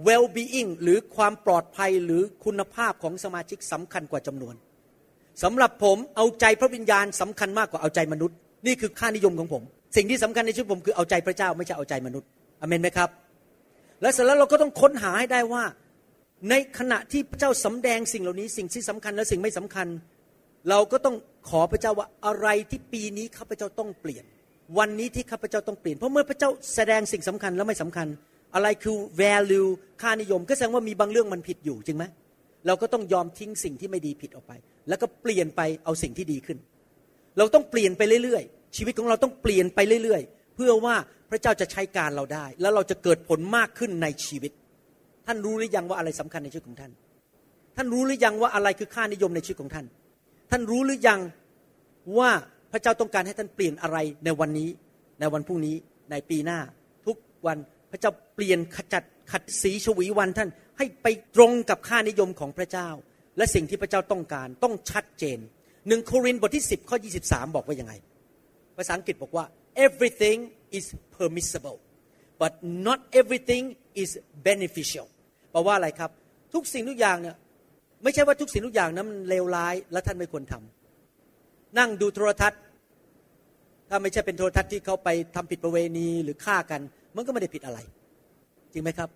[0.06, 4.54] well being หรือความปลอดภัยหรือคุณภาพของสมาชิกสำคัญกว่าจำนวน
[5.42, 8.36] สำหรับผมเอาใจพระวิญญาณสำคัญมากกว่าเอาใจมนุษย์
[8.66, 9.62] นี่คือค่านิยมของผม
[9.96, 12.28] สิ่งที่สำคัญในชีวิตผมคือเอาใจพระเจ้าไม่ใช่เอาใจมนุษย์
[12.60, 13.10] อเมนไหมครับ
[14.02, 15.64] และเสร็จแล้วเราก็ต้องค้นหาให้ได้ว่า
[16.50, 19.86] ในขณะที่พระเจ้าสำแดงสิ่งเหล่านี้สิ่งที่สำคัญและสิ่งไม่สำคัญ
[20.70, 21.16] เราก็ต้อง
[21.48, 24.24] ขอพระเจ้าว่าอะไรที่ปีนี้ข้าพเจ้าต้องเปลี่ยน
[24.78, 28.06] วันนี้ที่ข้าพเจ้าต้องเปลี่ยนเพราะเมื่อพระเจ้าแสดงสิ่งสำคัญและไม่สำคัญ
[28.54, 29.68] อะไรคือ value
[30.02, 32.04] ค่านิยม ก็แสดงว่ามีบางเรื่องมันผิดอยู่จริงไหม
[32.66, 34.52] เราก็ต้องยอมทิ้งสิ่งที่ไม่ดีผิดออกไป
[34.88, 36.58] แล้วก็เปลี่ยนไปเอาสิ่งที่ดีขึ้น
[37.38, 40.94] เราต้องเปลี่ยนไปเรื่อยๆ ชีวิตของเราต้องเปลี่ยนไปเรื่อยๆ เพื่อว่า
[41.30, 44.52] พระเจ้าจะใช้การเราได้ แล้วเราจะเกิดผลมากขึ้นในชีวิต
[45.26, 46.92] ท่านรู้หรือยังว่าอะไรสำคัญในชีวิตของท่าน
[47.76, 49.86] ท่านรู้หรือยังว่าอะไรคือค่านิยมในชีวิตของท่าน
[50.50, 51.20] ท่านรู้หรือยัง
[52.18, 52.30] ว่า
[52.72, 54.68] พระเจ้าต้องการให้ท่านเปลี่ยนอะไรในวันนี้
[55.20, 55.74] ในวันพรุ่งนี้
[56.10, 56.58] ในปีหน้า
[57.06, 57.16] ทุก
[57.46, 57.58] วัน
[57.90, 60.48] พระเจ้าเปลี่ยนขจัดขัดสีชวีวันท่าน
[60.78, 61.06] ให้ไป
[61.36, 62.88] ตรงกับค่านิยมของพระเจ้า
[63.36, 65.38] และสิ่งที่พระเจ้าต้องการต้องชัดเจน
[65.88, 66.96] หนึ่งโครินธ์บทที่ 10 ข้อ
[67.26, 67.92] 23 บอกว่ายังไง
[68.76, 69.44] ภาษาอังกฤษบอกว่า
[69.86, 70.38] everything
[70.78, 71.78] is permissible
[72.40, 72.52] but
[72.86, 73.64] not everything
[74.02, 74.10] is
[74.48, 75.06] beneficial
[75.50, 76.10] แปลว่าอะไรครับ
[76.54, 77.36] ทุกสิ่งทุกอย่างเนี่ย
[78.02, 82.60] ไม่ใช่ว่าทุกสิ่งทุกอย่างนั้นมันเลวร้ายและท่านไม่ควรทำนั่งดูโทรทัศน์
[83.88, 86.80] ถ้าไม่ใช่เป็นโทรทัศน์ที่เขาไปทำผิดประเวณีหรือฆ่ากัน
[87.14, 87.78] มันก็ไม่ได้ผิดอะไร
[88.72, 89.10] จริงไหมครับ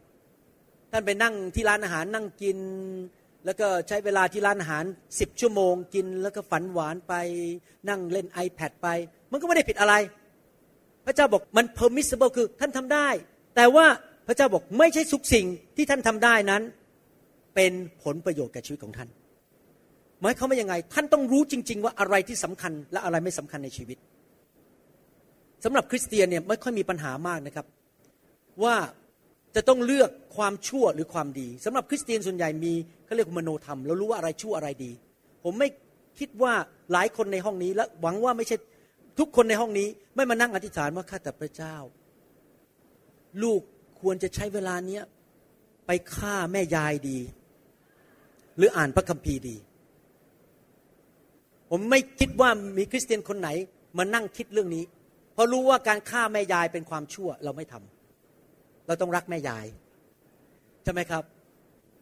[0.90, 2.58] ท่านไปนั่งที่ร้านอาหารนั่งกิน
[3.44, 4.84] แล้วก็ใช้เวลาที่ร้านอาหาร
[5.20, 7.14] สิบชั่วโมง กินแล้วก็ฝันหวานไป
[7.88, 8.88] นั่งเล่น iPad ไป
[9.32, 9.94] มันก็ไม่ได้ผิดอะไร
[11.06, 13.08] พระเจ้าบอกมัน permissible คือท่านทำได้
[13.56, 13.86] แต่ว่า
[14.26, 16.62] พระเจ้าบอกไม่ใช่ทุกสิ่งที่ท่านทำได้นั้น
[17.54, 17.72] เป็น
[18.02, 19.08] ผลประโยชน์แก่ชีวิตของท่าน
[20.22, 23.98] หมายความว่ายังไง ท่านต้องรู้จริง ๆ ว่าอะไรที่สำคัญและอะไรไม่สำคัญในชีวิต
[25.64, 27.66] สำหรับคริสเตียนเนี่ยไม่ค่อยมีปัญหามากนะครับ
[28.64, 28.76] ว่า
[29.56, 32.72] จะต้องเลือกความชั่วหรือความดีสำหรับคริสเตียนส่วนใหญ่มี
[33.04, 34.92] เขาเรียกมโนธรรม แล้วรู้ว่าอะไรชั่วอะไรดี
[35.44, 35.68] ผมไม่
[36.18, 36.52] คิดว่า
[36.92, 38.56] หลายคนในห้องนี้และหวังว่าไม่ใช่
[39.20, 41.76] ทุกคนในห้องนี้ไม่มานั่งอธิษฐานว่าข้าแต่พระเจ้า
[43.42, 43.60] ลูก
[44.00, 45.02] ควรจะใช้เวลาเนี้ย
[45.86, 47.18] ไปฆ่าแม่ยายดี
[48.56, 49.56] หรืออ่านพระคัมภีร์ดี
[51.70, 53.48] ผมไม่คิดว่ามีคริสเตียนคนไหน
[53.98, 54.84] มานั่งคิดเรื่องนี้
[55.32, 59.66] เพราะรู้ว่าการฆ่าแม่ยายเป็นความชั่วเราไม่ทำเราต้องรักแม่ยาย
[60.84, 61.24] ใช่ไหมครับ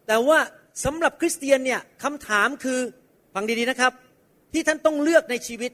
[0.07, 0.39] แต่ว่า
[0.85, 2.79] สำหรับคริสเตียนเนี่ยคำถามคือ
[3.33, 3.93] ฟังดีๆนะครับ
[4.53, 5.71] ที่ท่านต้องเลือกในชีวิต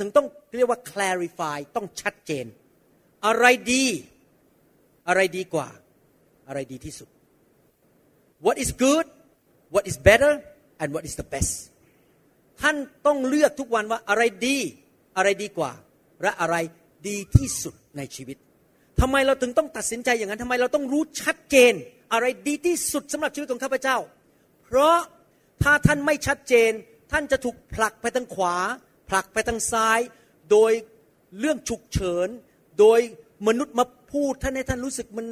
[0.00, 2.46] ถึงต้องเรียกว่า clarify ต้องชัดเจน
[3.26, 3.84] อะไรดี
[5.08, 5.68] อะไรดีกว่า
[6.48, 7.08] อะไรดีที่สุด
[8.44, 9.06] what is good
[9.74, 10.32] what is better
[10.80, 11.52] and what is the best
[12.60, 14.58] ท่านต้องเลือกทุกวันว่าอะไรดี
[15.16, 15.72] อะไรดีกว่า
[16.22, 16.56] และอะไร
[17.08, 18.36] ดีที่สุดในชีวิต
[19.00, 21.72] ทำไมเราถึงต้องตัดสินใจอย่างนั้นทำไมเราต้องรู้ชัดเจน
[22.12, 23.96] อะไรดีที่สุดสำหรับชีวิตของข้าพเจ้า
[24.64, 24.96] เพราะ
[25.62, 26.70] ถ้าท่านไม่ชัดเจน
[27.12, 28.56] ท่านจะถูกผลักไปทางขวา
[29.08, 30.00] ผลักไปทางซ้าย
[30.50, 30.72] โดย
[31.40, 32.28] เรื่องฉุกเฉิน
[32.80, 33.00] โดย
[33.48, 35.26] มนุษย์มาพูดท่านให้ท่านรู้สึกมัน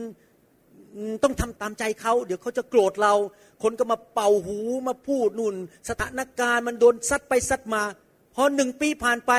[1.22, 3.14] ต้องทำตามใจเขา เดี๋ยวเขาจะโกรธเรา
[3.62, 4.59] คนก็มาเป่าหู
[4.89, 5.55] มาพูดนุ่น
[5.89, 7.83] สถานการณ์มันโดนซัดไปซัดมา
[8.35, 9.33] พอหนึ่งปีผ่านไป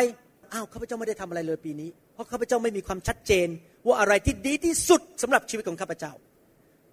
[0.54, 3.48] อ้าวข้าพเจ้าไม่ได้ทำอะไรเลยปีนี้ เพราะข้าพเจ้าไม่มีความชัดเจน
[3.86, 6.12] ว่าอะไรที่ดีที่สุดสำหรับชีวิตของข้าพเจ้า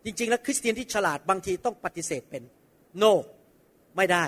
[0.04, 2.42] จริง ๆ แล้วคริสเตียนที่ฉลาดบางทีต้องปฏิเสธเป็น
[3.02, 3.12] no
[3.96, 4.24] ไม่ได้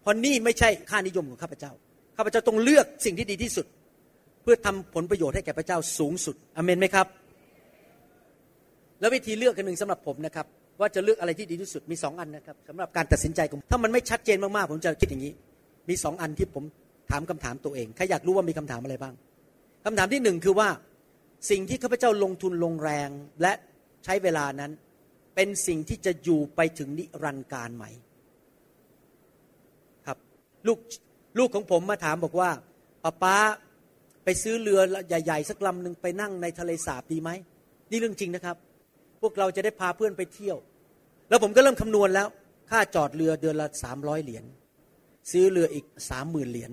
[0.00, 1.72] เพราะนี่ไม่ใช่ค่านิยมของข้าพเจ้า
[2.18, 3.66] ข้าพเจ้าต้องเลือกสิ่งที่ดีที่สุด
[4.42, 7.06] เพื่อทำผลประโยชน์ให้แก่พระเจ้าสูงสุดอเมนไหมครับ
[9.00, 10.46] แล้ววิธีเลือกกันหนึ่งสำหรับผมนะครับ
[10.80, 15.32] ว่าจะเลือกอะไรที่ดีที่สุดมีสองอันนะครับสำหรับการตัดสินใจของถ้ามันไม่ชัดเจนมากๆผมจะคิดอย่างนี้
[15.88, 16.64] มีสองอันที่ผม
[17.10, 19.14] ถามคำถามตัวเองใครอยากรู้ว่ามีคำถามอะไรบ้าง
[19.84, 20.68] คำถามที่หนึ่งคือว่า
[21.50, 23.08] สิ่งที่ข้าพเจ้าลงทุนลงแรง
[23.42, 23.52] และ
[24.04, 24.72] ใช้เวลานั้น
[25.34, 27.84] เป็นสิ่งที่จะอยู่ไปถึงนิรันดร์การไหม
[30.06, 30.18] ครับ
[30.66, 30.78] ลูก
[31.38, 32.50] ลูกของผมมาถามบอกว่า
[33.04, 33.36] ป้าป้า
[34.24, 37.30] ไปซื้อเรือใหญ่ ๆ สักลำหนึ่งไปนั่งในทะเลสาบดีไหม
[37.90, 38.56] นี่เรื่องจริงนะครับ
[39.20, 40.56] พวกเราจะได้พาเพื่อนไปเที่ยว
[41.28, 42.28] แล้วผมก็เริ่มคำนวณแล้ว
[42.70, 44.44] ค่าจอดเรือเดือนละสามร้อยเหรียญ
[45.30, 46.72] ซื้อเรืออีกสามหมื่นเหรียญ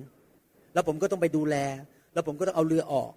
[0.74, 1.56] แล้วผมก็ต้องไปดูแล
[2.14, 3.12] แล้วผมก็ต้องเอาเรือออก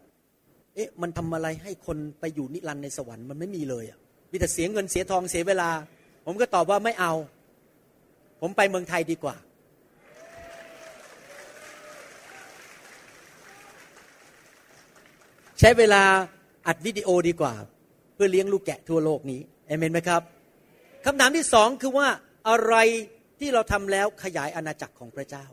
[0.74, 3.98] เอ๊ะมันทำอะไรให้คนไปอยู่นิรันดร์ในสวรรค์มันไม่มีเลยอะ
[4.30, 5.70] มีแต่เสียเงินเสียทองเสียเวลา
[6.26, 7.12] ผมก็ตอบว่าไม่เอา
[8.40, 9.36] ผมไปเมืองไทยดีกว่า
[15.58, 16.02] ใช้เวลา
[16.66, 17.54] อัดวิดีโอดีกว่า
[18.14, 20.22] เพื่อเลี้ยงลูกแกะทั่วโลกนี้เอเมนไหมครับ
[21.04, 22.08] คำถามที่สองคือว่า
[22.48, 22.74] อะไร
[23.38, 25.46] ที่เราทำแล้วขยายอาณาจักรของพระเจ้า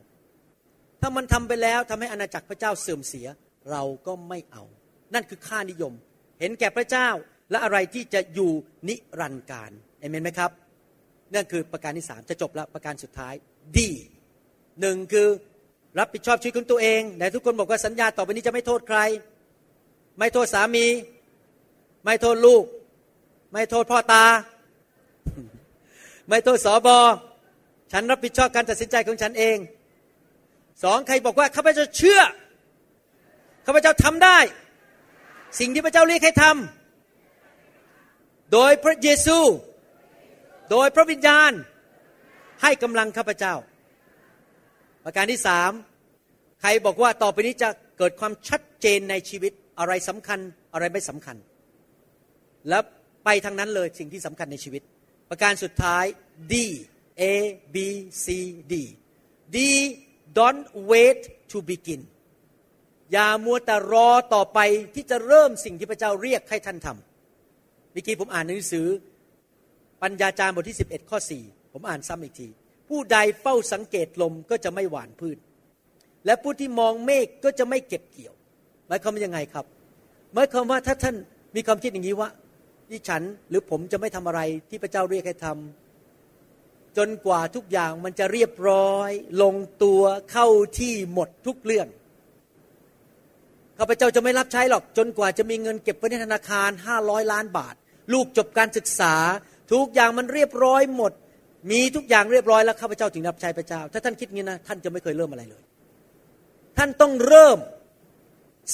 [1.01, 3.28] ถ้ามันทำไปแล้วทำให้อาณาจักรพระเจ้าเสื่อมเสีย
[3.72, 4.64] เราก็ไม่เอา
[5.14, 5.93] นั่นคือค่านิยม
[6.39, 7.08] เห็นแก่พระเจ้า
[7.51, 8.51] และอะไรที่จะอยู่
[8.88, 10.51] นิรันดร์การเอเมนไหมครับ
[11.34, 13.34] นั่นคือประการที่สามจะจบแล้วประการสุดท้าย
[13.78, 13.89] ดี
[14.82, 15.28] หนึ่งคือ
[15.99, 18.99] รับผิดชอบชีวิตของตัวเองแต่ทุกคนบอกว่าสัญญาต่อไปนี้จะไม่โทษใคร
[20.18, 20.86] ไม่โทษสามี
[22.05, 22.63] ไม่โทษลูก
[23.51, 24.26] ไม่โทษพ่อตา
[26.30, 26.97] ไม่โทษสอบอ
[27.91, 29.57] ฉันรับผิดชอบการตัดสินใจของฉันเอง
[30.84, 32.22] สองใครบอกว่าข้าพเจ้าเชื่อ
[33.66, 34.39] ข้าพเจ้าทำได้
[35.59, 39.38] สิ่งที่พระเจ้าเรียกให้ทำโดยพระเยซู
[40.72, 41.51] โดยพระวิญญาณ
[42.61, 43.55] ให้กำลังข้าพเจ้า
[45.03, 45.72] ประการที่สาม
[46.61, 50.39] ใครบอกว่าต่อไปนี้จะเกิดความชัดเจนในชีวิต อะไรสำคัญ
[50.73, 51.38] อะไรไม่สำคัญ
[52.69, 52.84] แล้ว
[53.26, 54.82] ไปทางนั้นเลยสิ่งที่สำคัญในชีวิต
[55.30, 56.05] ประการสุดท้าย
[56.51, 56.53] D
[57.21, 57.23] A
[57.76, 57.78] B
[58.26, 58.28] C
[58.71, 58.73] D
[59.55, 59.57] D
[60.38, 61.21] don't wait
[61.51, 62.01] to begin
[63.11, 64.59] อย่ามัวแต่รอต่อไป
[64.95, 68.88] ที่จะเริ่มสิ่งที่พระเจ้าเรียกให้ท่านทำเมื่อกี้ผมอ่านหนังสือ
[70.01, 72.47] ปัญญาจารย์บทที่ 11 ข้อ 4 ผมอ่านซ้ำอีกที
[72.89, 75.38] ผู้ใดเฝ้าสังเกตลมก็จะไม่หวานพืช
[76.26, 78.34] และผู้ที่มองเมฆก็จะไม่เก็บเกี่ยว
[78.88, 79.65] หมายความว่ายังไงครับ
[80.33, 81.15] หมายความว่าถ้าท่าน
[81.55, 82.29] มีความคิดอย่างนี้ว่า
[82.91, 89.09] ดิฉันหรือผมจะไม่ทำอะไรที่พระเจ้าเรียกให้ทำจนกว่าทุกอย่างมันจะเรียบร้อย
[89.41, 90.47] ลงตัวเข้า
[90.79, 91.88] ที่หมดทุกเรื่อง
[93.77, 97.75] ข้าพเจ้าจะไม่รับใช้หรอกจนกว่าจะมีเงินเก็บไว้ในธนาคารห้าร้อยล้านบาท
[98.13, 99.15] ลูกจบการศึกษา
[99.73, 101.11] ทุกอย่างมันเรียบร้อยหมด
[101.71, 105.63] มีทุกอย่างเรียบร้อยแล้วข้าพเจ้าถึงรับใช้พระเจ้า ถ้าท่านคิดงี้นะท่านจะไม่เคยเริ่มอะไรเลย
[106.77, 107.57] ท่านต้องเริ่ม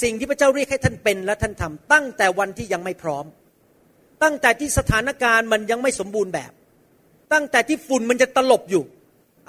[0.02, 3.26] สิ่งที่พระเจ้าเรียกให้ท่านเป็นและท่านทำตั้งแต่วันที่ยังไม่พร้อม
[4.24, 6.52] ตั้งแต่ที่สถานการณ์มันยังไม่สมบูรณ์แบบ
[7.34, 8.84] ตั้งแต่ที่ฝุ่นมันจะตลบอยู่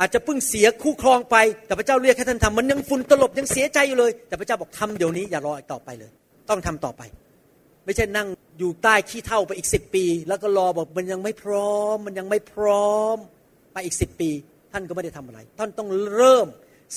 [0.01, 1.36] อาจจะเพิ่งเสียคู่ครองไป
[1.66, 6.11] แต่พระเจ้าเรียกให้ท่านทำมันยังฝุ่นตลบยังเสียใจอยู่เลย แต่พระเจ้าบอกทำเดี๋ยวนี้อย่ารออีกต่อไปเลย
[6.51, 7.03] ต้องทำต่อไป
[7.84, 8.28] ไม่ใช่นั่ง
[8.59, 13.16] อยู่ใต้ขี้เท่าไปอีกสิบปี แล้วก็รอบอกมันยังไม่พร้อม มันยังไม่พร้อม
[13.72, 14.30] ไปอีกสิบปี
[14.72, 16.47] ท่านก็ไม่ได้ทำอะไร ท่านต้องเริ่ม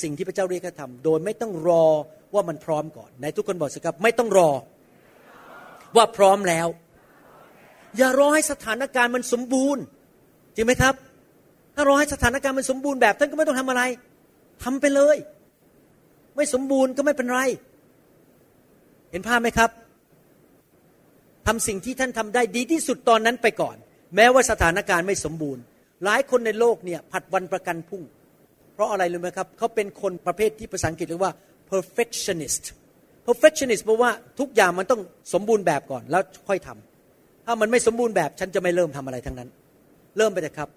[0.02, 1.86] สิ่งที่พระเจ้าเรียกให้ทำโดยไม่ต้องรอ
[2.34, 4.52] ว่ามันพร้อมก่อนในทุกคนบอกสิครับ ไม่ต้องรอ
[5.96, 6.68] ว่าพร้อมแล้ว
[7.98, 9.84] อย่ารอให้สถานการณ์มันสมบูรณ์
[10.56, 10.96] จริงไหมครับ
[11.76, 13.82] ถ้ารอให้สถานการณ์มันสมบูรณ์แบบท่านก็ไม่ต้องทำอะไร
[14.64, 15.18] ทำไปเลย
[16.36, 17.40] ไม่สมบูรณ์ก็ไม่เป็นไร
[19.12, 19.70] เห็นภาพไหมครับ
[21.48, 23.76] ทำสิ่งที่ท่านทำได้ดีที่สุดตอนนั้นไปก่อน
[24.16, 25.62] แม้ว่าสถานการณ์ไม่สมบูรณ์
[26.04, 28.04] หลายคนในโลกเนี่ยผัดวันประกันพรุ่ง
[28.74, 31.34] เพราะอะไรรู้ไหมครับเขาเป็นคนประเภทที่ภาษาอังกฤษเรียกว่า
[31.72, 32.64] perfectionist
[33.28, 35.02] perfectionist แปลว่าทุกอย่างมันต้อง
[35.34, 39.50] สมบูรณ์แบบก่อนแล้วค่อยทำถ้ามันไม่สมบูรณ์แบบฉันจะไม่เริ่มทำอะไรทั้งนั้น
[40.18, 40.70] เริ่มไปแต่ครับ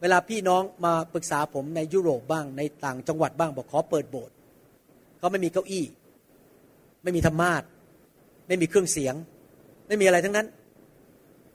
[0.00, 4.34] เวลาพี่น้องมาปรึกษาผมในยุโรปบ้างในต่างจังหวัดบ้างบอกขอเปิดโบสถ์
[5.18, 5.84] เขาไม่มีเก้าอี้
[7.02, 7.62] ไม่มีธรรมาท
[8.48, 9.14] ไม่มีเครื่องเสียง
[9.88, 10.46] ไม่มีอะไรทั้งนั้น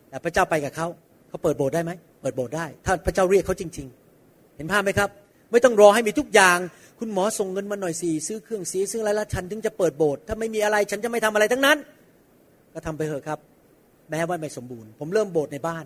[0.10, 0.88] แต่พระเจ้าไปกับเขา
[1.30, 1.92] เขาเปิดโบสถ์ได้ไหม
[2.22, 3.88] เปิดโบสถ์ได้ ถ้าพระเจ้าเรียกเขาจริง
[4.22, 5.10] ๆ เห็นภาพไหมครับ
[5.52, 6.58] ไม่ต้องรอให้มีทุกอย่าง
[7.00, 11.78] คุณหมอส่งเงินมาหน่อยสิซื้อเครื่องสีซื้ออะไรแล้วฉันถึงจะเปิดโบสถ์ถ้าไม่มีอะไรฉันจะไม่ทำอะไรทั้งนั้น
[12.74, 13.40] ก็ทำไปเถอะครับ
[14.10, 15.86] แม้ว่าไม่สมบูรณ์ ผมเริ่มโบสถ์ในบ้าน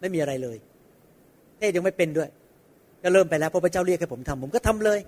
[0.00, 0.56] ไม่มีอะไรเลย
[1.58, 2.28] เอ๊ยังไม่เป็นด้วย
[3.02, 5.00] ก็เริ่มไปแล้วพระพระเจ้าเรียกให้ผมทำผมก็ทำเลย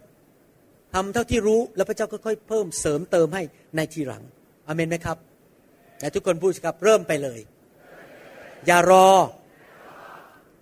[0.94, 3.42] ทำเท่าที่รู้แล้วพระเจ้าก็ค่อยเพิ่มเสริมเติมให้
[3.76, 4.22] ในทีหลัง
[4.66, 5.16] อเมนไหมครับ
[5.98, 7.40] แต่ทุกคนพูดครับเริ่มไปเลย
[8.66, 9.08] อย่ารอ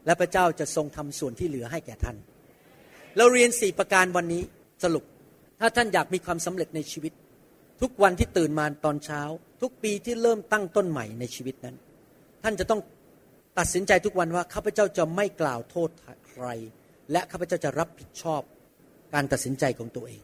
[0.06, 2.16] และพระเจ้าจะทรงทำส่วนที่เหลือให้แก่ท่าน
[3.16, 4.42] เราเรียนสี่ประการวันนี้
[4.82, 5.04] สรุป
[5.60, 7.12] ถ้าท่านอยากมีความสำเร็จในชีวิต
[7.80, 9.20] ทุกวันที่ตื่นมาตอนเช้า
[9.62, 11.76] ทุกปีที่เริ่มตั้งต้นใหม่ในชีวิตนั้น
[12.42, 12.80] ท่านจะต้อง
[13.58, 15.90] ตัดสินใจทุกวันว่าข้าพเจ้าจะไม่กล่าวโทษ
[16.28, 16.46] ใคร
[17.12, 18.42] และข้าพเจ้าจะรับผิดชอบ
[19.14, 20.22] การตัดสินใจของตัวเอง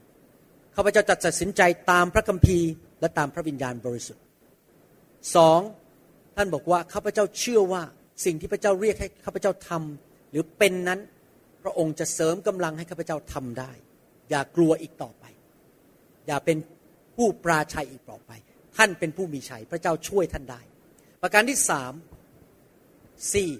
[0.76, 4.24] ข้าพเจ้าจะตัดสินใจตามพระคัมภีร์ และตามพระวิญญาณบริสุทธิ์
[5.36, 5.61] สอง
[6.36, 7.82] ท่านบอกว่าข้าพเจ้าเชื่อว่า
[8.24, 11.00] สิ่งที่พระเจ้าเรียกให้ข้าพเจ้าทำหรือเป็นนั้น
[11.62, 13.72] พระองค์จะเสริมกำลังให้ข้าพเจ้าทำได้
[14.33, 15.24] อย่ากลัวอีกต่อไป
[16.26, 16.59] อย่าเป็น
[17.16, 18.30] ผู้ปราชัยอีกต่อไป
[18.76, 20.61] ท่านเป็นผู้มีชัย พระเจ้าช่วยท่านได้
[21.22, 21.93] ประการที่สาม
[23.35, 23.51] สี่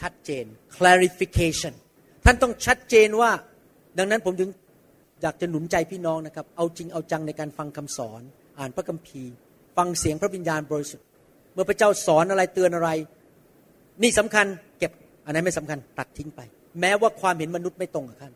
[0.00, 0.44] ชัดเจน
[0.76, 1.74] clarification
[2.24, 3.30] ท่านต้องชัดเจนว่า
[3.98, 4.50] ดังนั้นผมถึง
[5.22, 8.22] อยากจะหนุนใจพี่น้องนะครับ เอาจริงเอาจังในการฟังคำสอน
[8.58, 9.32] อ่านพระคัมภีร์
[9.76, 11.06] ฟังเสียงพระวิญญาณบริสุทธิ์
[11.52, 12.90] เมื่อพระเจ้าสอนอะไรเตือนอะไร
[14.02, 14.46] นี่สำคัญ
[14.78, 14.92] เก็บ
[15.26, 16.40] อันนั้นไม่สำคัญตัดทิ้งไป
[16.80, 18.32] แม้ว่าความเห็นมนุษย์ไม่ตรงกับท่าน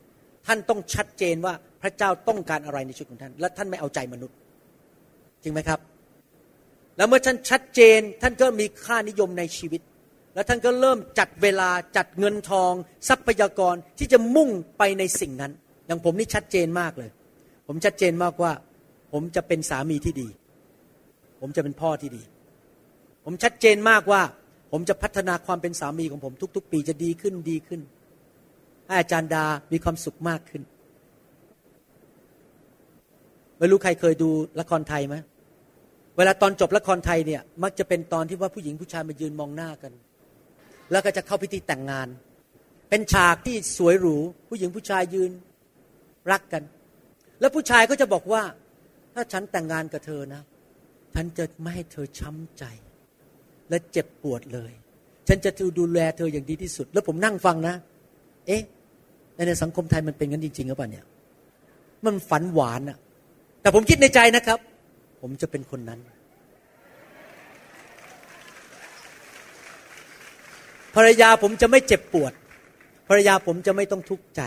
[0.46, 4.36] ท่านต้องชัดเจนว่าพระเจ้าต้องการอะไรในชีวิตของท่าน และท่านไม่เอาใจมนุษย์
[5.42, 5.80] จริงไหมครับ
[6.96, 9.80] แล้วเมื่อท่านชัดเจนท่านก็มีค่านิยมในชีวิต
[10.34, 12.72] แล้วท่านก็เริ่มจัดเวลาจัดเงินทอง
[13.08, 15.52] ทรัพยากรที่จะมุ่งไปในสิ่งนั้น
[15.86, 17.10] อย่างผมนี่ชัดเจนมากเลย
[17.66, 18.52] ผมชัดเจนมากว่า
[19.12, 20.28] ผมจะเป็นสามีที่ดี
[21.40, 22.22] ผมจะเป็นพ่อที่ดี
[23.24, 24.22] ผมชัดเจนมากว่า
[24.72, 27.80] ผมจะพัฒนาความเป็นสามีของผมทุก ๆ ปีจะดีขึ้นดีขึ้น
[28.88, 30.62] ให้อาจารย์ดา มีความสุขมากขึ้น
[33.58, 34.30] ไม่รู้ใครเคยดู
[34.60, 35.16] ละครไทยไหม
[36.16, 39.92] เวลาตอนจบละครไทยเนี่ย มักจะเป็นตอนที่ว่าผู้หญิงผู้ชายมายืนมองหน้ากัน
[40.90, 42.08] แล้วก็จะเข้าพิธีแต่งงาน
[42.90, 44.16] เป็นฉากที่สวยหรู
[44.48, 45.30] ผู้หญิงผู้ชายยืน
[46.30, 46.62] รักกัน
[47.40, 48.42] แล้วผู้ชายก็จะบอกว่า
[49.14, 50.42] ถ้าฉันแต่งงานกับเธอนะ
[51.14, 52.64] ฉันจะไม่ให้เธอช้ำใจ
[53.68, 54.72] และเจ็บปวดเลย
[55.28, 57.74] ฉันจะดูแลเธออย่างดีที่สุด แล้วผมนั่งฟังนะ
[58.46, 58.62] เอ๊ะ
[59.46, 61.04] ในสังคมไทยมันเป็นกันจริงๆหรือเปล่าเนี่ย
[62.04, 62.98] มันฝันหวานอะ
[63.60, 64.58] แต่ผมคิดในใจนะครับ
[65.22, 66.00] ผมจะเป็นคนนั้น
[70.94, 72.32] ภรรยาผมจะไม่เจ็บปวด
[73.08, 74.42] ภรรยาผมจะไม่ต้องทุกข์ใจ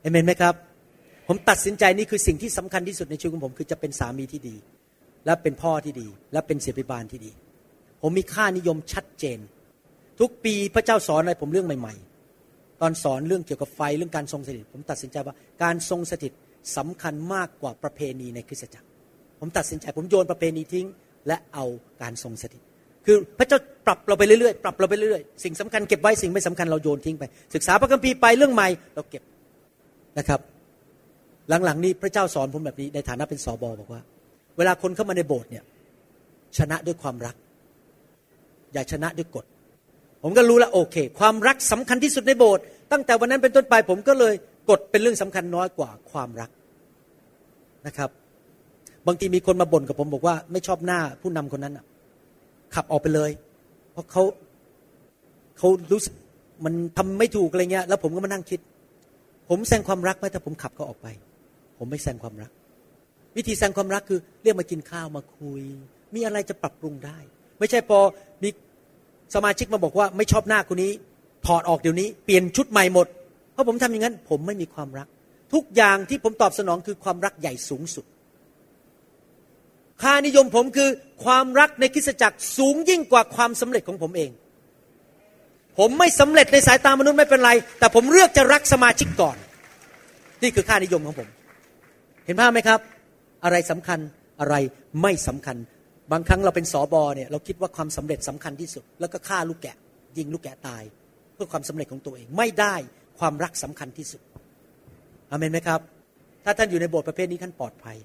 [0.00, 0.54] เอเมนไหมครับ
[1.28, 4.56] ผมตัดสินใจนี่คือสิ่งที่สำคัญที่สุดในชีวิตของผม คือจะเป็นสามีที่ดี
[5.26, 7.32] และเป็นพ่อที่ดี และเป็นเสียบิบาลที่ดี
[8.02, 9.38] ผมมีค่านิยมชัดเจน
[10.20, 12.11] ทุกปีพระเจ้าสอนอะไรผมเรื่องใหม่ๆ
[12.82, 16.32] ตอนสอนเรื่องเกี่ยวกับไฟเรื่องการทรงสถิต ผมตัดสินใจว่าการทรงสถิต
[16.76, 18.86] สำคัญมากกว่าประเพณีในคริสตจักร
[19.40, 20.86] ผมตัดสินใจ ผมโยนประเพณีทิ้ง
[21.26, 21.64] และเอา
[22.02, 22.62] การทรงสถิต
[23.06, 27.24] คือพระเจ้าปรับเราไปเรื่อยๆ ปรับเราไปเรื่อยๆ สิ่งสำคัญเก็บไว้สิ่งไม่สำคัญเราโยนทิ้งไป
[27.54, 29.22] ศึกษาพระคัมภีร์ไปเรื่องใหม่เราเก็บ
[30.18, 30.40] นะครับ
[31.64, 34.02] หลังๆ นี้พระเจ้าสอนผมแบบนี้ในฐานะเป็นสอบอบอกว่า
[34.56, 35.64] เวลาคนเข้ามาในโบสถ์เนี่ย
[36.58, 37.36] ชนะด้วยความรัก
[38.72, 39.44] อย่าชนะด้วยกฎ
[40.22, 44.34] ผมก็รู้แล้วโอเค ความรักสำคัญที่สุดในโบสถ์ตั้งแต่วันนั้นเป็นต้นไปผมก็เลย
[44.70, 46.50] กฎเป็นเรื่องสำคัญน้อยกว่าความรัก
[47.86, 48.10] นะครับ
[49.06, 51.78] บางทีมีคนมาบ่นกับผมบอกว่า ไม่ชอบหน้าผู้นำคนนั้น
[52.74, 53.30] ขับออกไปเลย
[53.92, 54.22] เพราะเขา
[55.58, 56.14] เขารู้สึก
[56.64, 58.60] มันทำไม่ถูกอะไรเงี้ย แล้วผมก็มานั่งคิด
[59.48, 61.06] ผมแสดงความรักไหมถ้าผมขับเขาออกไป
[61.78, 62.50] ผมไม่แสดงความรัก
[63.36, 65.62] วิธีแสดงความรักคือ เรียกมากินข้าวมาคุย
[66.14, 67.18] มีอะไรจะปรับปรุงได้
[67.58, 67.98] ไม่ใช่พอ
[68.42, 68.48] มี
[69.34, 70.92] สมาชิกมาบอกว่าไม่ชอบหน้าคนนี้
[71.46, 73.06] ถอดออกเดี๋ยวนี้เปลี่ยนชุดใหม่หมด
[73.52, 75.06] เพราะผมทำอย่างนั้น ผมไม่มีความรัก
[75.52, 78.04] ทุกอย่างที่ผมตอบสนองคือความรักใหญ่สูงสุด
[80.02, 80.88] ค่านิยมผมคือ
[81.24, 84.30] ความรักในคริสตจักรสูงยิ่งกว่าความสำเร็จของผมเอง
[85.78, 89.36] ผมไม่สำเร็จในสายตามนุษย์ไม่เป็นไร แต่ผมเลือกจะรักสมาชิกก่อน
[90.42, 91.28] นี่คือค่านิยมของผม
[92.26, 92.80] เห็นภาพไหมครับ
[93.44, 93.98] อะไรสำคัญ
[94.40, 94.54] อะไร
[95.02, 95.56] ไม่สำคัญ
[96.12, 99.76] บางครั้งเราเป็นสอบอเนี่ยเราคิดว่าความสำเร็จสำคัญที่สุด แล้วก็ฆ่าลูกแกะ
[100.18, 100.82] ยิงลูกแกะตาย
[101.34, 102.74] เพื่อความสำเร็จของตัวเองไม่ได้
[103.18, 104.20] ความรักสำคัญที่สุด
[105.30, 105.80] อเมนไหมครับ
[106.44, 107.96] ถ้าท่านอยู่ในโบสถ์ประเภทนี้ท่านปลอดภัย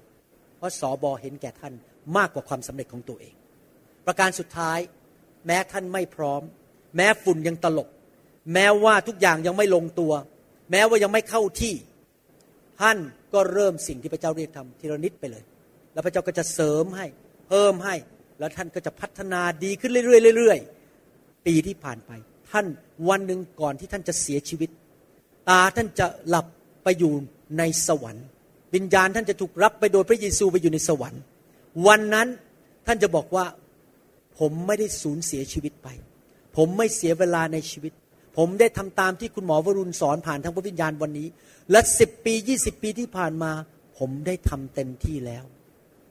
[0.56, 1.74] เพราะสอบอเห็นแก่ท่าน
[2.16, 3.34] มากกว่าความสำเร็จของตัวเอง
[4.06, 4.78] ประการสุดท้าย
[5.46, 6.42] แม้ท่านไม่พร้อม
[6.96, 7.88] แม้ฝุ่นยังตลบ
[8.52, 10.12] แม้ว่าทุกอย่างยังไม่ลงตัว
[10.70, 11.74] แม้ว่ายังไม่เข้าที่
[12.80, 12.98] ท่าน
[13.34, 15.44] ก็เริ่มสิ่งที่พระเจ้าเรียกทำทีละนิดไปเลย
[15.92, 17.06] แล้วพระเจ้าก็จะเสริมให้
[17.48, 17.94] เพิ่มให้
[18.38, 22.10] แล้วท่านก็จะพัฒนาดีขึ้นเรื่อยๆปีที่ผ่านไป
[22.50, 22.66] ท่าน
[23.08, 24.70] วันหนึ่งก่อนที่ท่านจะเสียชีวิต
[25.48, 26.46] ตาท่านจะหลับ
[26.84, 27.12] ไปอยู่
[27.58, 28.26] ในสวรรค์
[28.74, 31.22] วิญญาณท่านจะถูกรับไปโดยพระเยซูไปอยู่ในสวรรค์
[31.86, 32.28] วันนั้น
[32.86, 33.46] ท่านจะบอกว่า
[34.38, 35.88] ผมไม่ได้สูญเสียชีวิตไป
[36.56, 37.92] ผมไม่เสียเวลาในชีวิต
[38.36, 41.28] ผมได้ทำตามที่คุณหมอวรุณสอนผ่านทางพระวิญญาณวันนี้
[41.70, 43.52] และสิบปียี่สิบปีที่ผ่านมา
[43.98, 45.44] ผมได้ทำเต็มที่แล้ว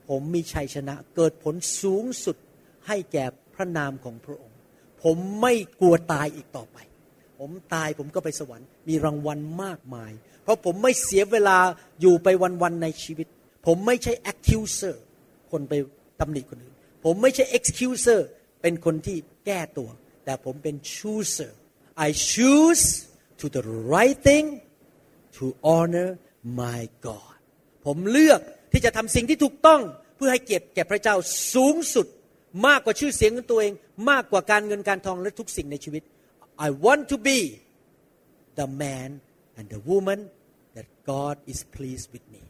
[0.09, 2.37] ผมมีชัยชนะ เกิดผลสูงสุด
[2.87, 4.57] ให้แก่พระนามของพระองค์
[5.03, 6.77] ผมไม่กลัวตายอีกต่อไป
[7.39, 10.11] ผมตายผมก็ไปสวรรค์มีรางวัลมากมาย
[10.43, 11.57] เพราะผมไม่เสียเวลา
[12.01, 12.27] อยู่ไป
[12.61, 13.27] วันๆในชีวิต
[13.65, 14.95] ผมไม่ใช่ accuser
[15.51, 15.73] คนไป
[16.19, 18.21] ตำหนิคนอื่น ผมไม่ใช่ excuser
[18.61, 19.89] เป็นคนที่แก้ตัว
[20.25, 21.51] แต่ผมเป็น chooser
[22.07, 22.85] I choose
[23.39, 24.47] to the right thing
[25.37, 26.09] to honor
[26.61, 27.35] my God
[27.85, 28.41] ผมเลือก
[28.77, 29.81] ที่จะทำสิ่งที่ถูกต้อง
[30.17, 31.15] เพื่อให้เกียรติแก่พระเจ้า
[31.53, 32.07] สูงสุด
[32.67, 33.73] มากกว่าชื่อเสียงของตัวเอง
[34.09, 36.03] มากกว่าการเงินการทองและทุกสิ่งในชีวิต
[36.65, 37.39] I want to be
[38.59, 39.09] the man
[39.57, 40.19] and the woman
[40.75, 42.41] that God is pleased with me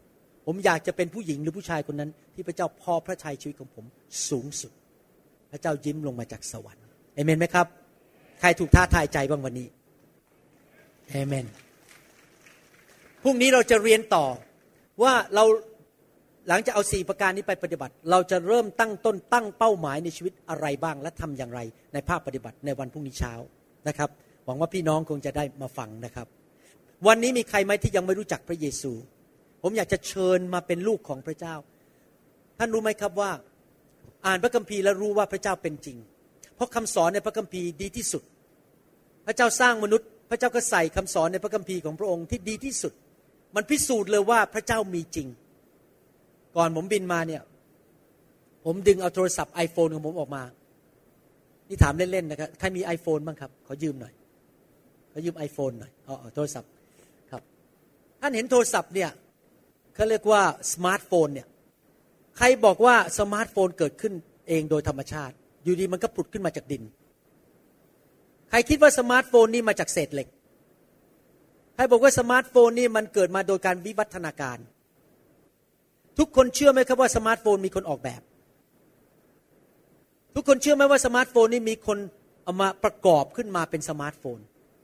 [0.45, 3.85] ผมอยากจะเป็นผู้หญิงหรือผู้ชายคนนั้น ที่พระเจ้าพอพระทัยชีวิตของผม
[4.29, 4.71] สูงสุด
[5.51, 7.67] พระเจ้ายิ้มลงมาจากสวรรค์เอเมนไหมครับ
[8.39, 9.67] ใครถูกท้าทายใจบ้างวันนี้
[11.09, 11.45] เอเมน
[13.23, 14.25] พรุ่งนี้เราจะเรียนต่อ
[15.03, 15.45] ว่าเรา
[16.49, 21.59] หลังจากเอาสี่ประการนี้ไปปฏิบัติ เราจะเริ่มตั้งต้นตั้งเป้าหมายในชีวิตอะไรบ้าง และทำอย่างไร
[21.93, 23.33] ในภาคปฏิบัติในวันพรุ่งนี้เช้า
[23.87, 24.09] นะครับ
[24.45, 26.27] หวังว่าพี่น้องคงจะได้มาฟังนะครับ
[27.07, 28.91] วันนี้มีใครไหมที่ยังไม่รู้จักพระเยซู
[29.61, 31.55] ผมอยากจะเชิญมาเป็นลูกของพระเจ้า
[32.57, 33.31] ท่านรู้ไหมครับว่า
[34.25, 35.97] อ่านพระคัมภีร์แล้วรู้ว่าพระเจ้าเป็นจริง
[36.55, 38.23] เพราะคำสอนในพระคัมภีร์ดีที่สุด
[39.25, 42.93] พระเจ้าสร้างมนุษย์ พระเจ้าก็ใส่คำสอนในพระคัมภีร์ของพระองค์ที่ดีที่สุด
[43.55, 45.27] มันพิสูจน์เลยว่าพระเจ้ามีจริง
[46.57, 47.41] ก่อนผมบินมาเนี่ย
[48.65, 50.43] ผมดึงเอาโทรศัพท์ iPhone ของผมออกมา
[51.67, 54.13] นี่ถามเล่นๆนะครับใครมี iPhone บ้างครับ ขอยืมหน่อย
[55.11, 56.69] ขอยืม iPhone หน่อยอ๋อโทรศัพท์
[57.31, 57.41] ครับ
[58.21, 59.09] ท่านเห็นโทรศัพท์เนี่ย
[59.95, 60.41] เขาเรียกว่า
[60.73, 61.47] สมาร์ทโฟนเนี่ย
[62.37, 64.13] ใครบอกว่าสมาร์ทโฟนเกิดขึ้น
[64.47, 66.83] เองโดยธรรมชาติ อยู่ดีมันก็ผุดขึ้นมาจากดิน
[68.49, 70.27] ใครคิดว่าสมาร์ทโฟนนี่มาจากเศษเหล็ก
[71.75, 74.57] ใครบอกว่าสมาร์ทโฟนนี่มันเกิดมาโดยการวิวัฒนาการ
[76.19, 78.21] ทุกคนเชื่อไหมครับว่าสมาร์ทโฟนมีคนออกแบบ
[80.35, 81.97] ทุกคนเชื่อไหมว่าสมาร์ทโฟนนี่มีคน
[82.43, 84.39] เอามาประกอบขึ้นมาเป็นสมาร์ทโฟน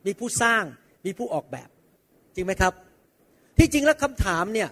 [0.05, 0.63] มีผู้สร้าง
[1.05, 1.69] มีผู้ออกแบบ
[2.35, 2.73] จริงไหมครับ
[3.57, 4.69] ที่จริงแล้วคำถามเนี่ย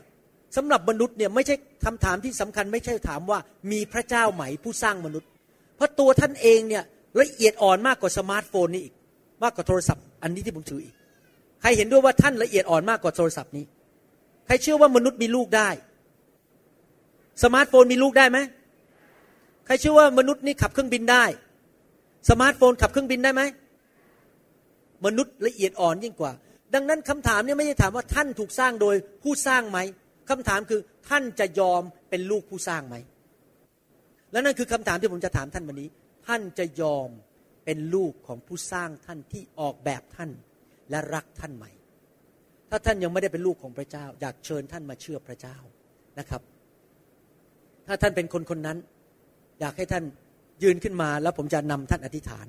[0.56, 1.56] สำหรับมนุษย์เนี่ยไม่ใช่
[1.86, 3.40] คำถามที่สำคัญ ไม่ใช่ถามว่า
[3.72, 5.30] มีพระเจ้าไหมผู้สร้างมนุษย์
[5.76, 6.84] เพราะตัวท่านเองเนี่ย
[7.22, 8.94] ละเอียดอ่อนมากกว่าสมาร์ทโฟนนี่อีก
[9.44, 10.96] มากกว่าโทรศัพท์อันนี้ที่ผมถืออีก
[11.62, 13.66] ใครเห็นด้วยว่าท่านละเอียดอ่อนมากกว่าโทรศัพท์นี้
[14.46, 15.70] ใครเชื่อว่ามนุษย์มีลูกได้
[17.44, 18.40] สมาร์ทโฟนมีลูกได้ไหม
[19.66, 21.24] ใครเชื่อว่ามนุษย์นี่ขับเครื่องบินได้
[22.30, 23.42] สมาร์ทโฟนขับเครื่องบินได้ไหม
[25.06, 26.32] มนุษย์ละเอียดอ่อนยิ่งกว่า
[26.74, 29.80] ดังนั้นคำถามเนี่ยไม่ใช่ถามว่าท่านถูกสร้างโดยผู้สร้างไหม
[30.30, 32.96] คำถามคือท่านจะยอมเป็นลูกผู้สร้างไหม
[34.32, 35.90] และนั่นคือคำถามที่ผมจะถามท่านวันนี้
[36.28, 37.10] ท่านจะยอม
[37.66, 40.32] เป็นลูกของผู้สร้างท่านที่ออกแบบท่าน
[40.90, 41.66] และรักท่านไหม
[42.70, 45.58] ถ้าท่านยังไม่ได้เป็นลูกของพระเจ้า อยากเชิญท่านมาเชื่อพระเจ้า
[46.20, 46.42] นะครับ
[47.92, 48.78] ถ้าท่านเป็นคนคนนั้น
[49.62, 50.04] อยากให้ท่าน
[50.64, 52.48] ยืนขึ้นมา แล้วผมจะนำท่านอธิษฐาน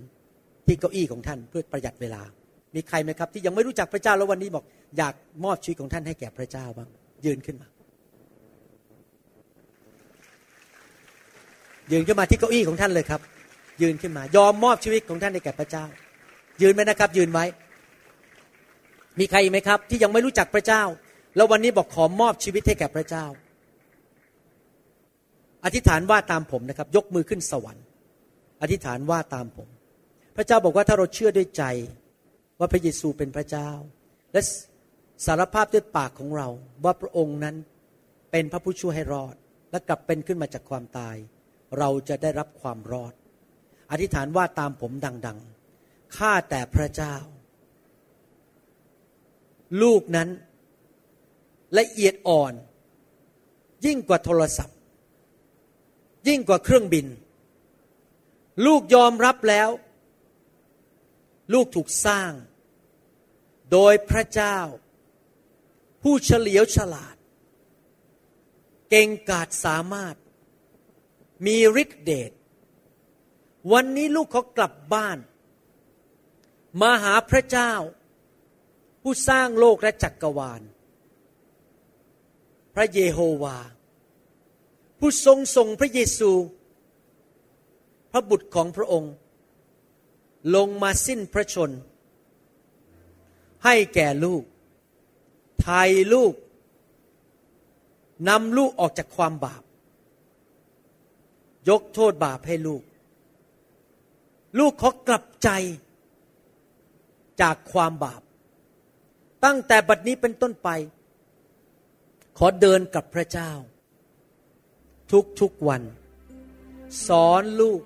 [0.66, 2.22] ที่เก้าอี้ของท่านเพื่อประหยัดเวลา
[2.74, 4.64] มีใครไหมครับ ที่ยังไม่รู้จักพระเจ้าแล้ววันนี้บอก
[4.98, 5.14] อยาก
[5.44, 6.88] มอบชีวิตของท่านให้แก่พระเจ้าบ้าง
[7.26, 7.68] ยืนขึ้นมา
[11.92, 13.20] ยืนขึ้นมาที่เก้าอี้ของท่านเลยครับ
[13.82, 15.84] ยืนขึ้นมา ยอมมอบชีวิตของท่านให้แก่พระเจ้า
[16.62, 17.44] ยืนไหมนะครับ ยืนไว้
[19.18, 20.82] มีใครไหมครับ ที่ยังไม่รู้จักพระเจ้า
[21.36, 23.24] แล้ววันนี้บอกขอมอบชีวิตให้แก่พระเจ้า
[25.64, 27.84] อธิษฐานว่าตามผมนะครับ ยกมือขึ้นสวรรค์
[28.62, 29.68] อธิษฐานว่าตามผม
[30.36, 31.64] พระเจ้าบอกว่าถ้าเราเชื่อด้วยใจ
[32.58, 33.70] ว่าพระเยซูเป็นพระเจ้า
[34.32, 34.40] และ
[35.26, 36.48] สารภาพด้วยปากของเรา
[36.84, 37.56] ว่าพระองค์นั้น
[38.30, 39.34] เป็นพระผู้ช่วยให้รอด
[39.70, 41.16] และกลับเป็นขึ้นมาจากความตาย
[41.78, 43.12] เราจะได้รับความรอด
[43.90, 44.92] อธิษฐานว่าตามผม
[45.26, 45.38] ดัง
[45.78, 47.14] ๆข้าแต่พระเจ้า
[49.82, 50.28] ลูกนั้น
[51.78, 52.52] ละเอียดอ่อน
[53.86, 54.76] ยิ่งกว่าโทรศัพท์
[56.28, 57.06] ยิ่งกว่าเครื่องบิน
[58.66, 59.68] ลูกยอมรับแล้ว
[61.52, 62.32] ลูกถูกสร้าง
[63.72, 64.58] โดยพระเจ้า
[66.02, 67.16] ผู้เฉลียวฉลาด
[68.90, 70.16] เก่งกาจสามารถ
[71.46, 72.32] มีฤทธิเดช
[73.72, 75.18] วันนี้ลูกเขากลับบ้าน
[76.80, 77.72] มาหาพระเจ้า
[79.02, 80.62] ผู้สร้างโลกและจักกรวาล
[82.74, 83.58] พระเยโฮวา
[85.04, 86.30] ผู้ทรงส่งพระเยซู
[88.12, 89.12] พระบุตรของพระองค์
[90.54, 91.70] ลงมาสิ้นพระชน
[93.64, 94.42] ให้แก่ลูก
[95.62, 96.34] ไทยลูก
[98.28, 99.62] นำลูกออกจากความบาป
[101.68, 102.82] ยกโทษบาปให้ลูก
[104.58, 105.48] ลูกขอกลับใจ
[107.40, 108.22] จากความบาป
[109.44, 110.68] ตั้งแต่บัดนี้เป็นต้นไป
[112.38, 113.52] ขอเดินกับพระเจ้า
[115.12, 115.82] ทุกทุกวัน
[117.06, 117.82] สอนลูก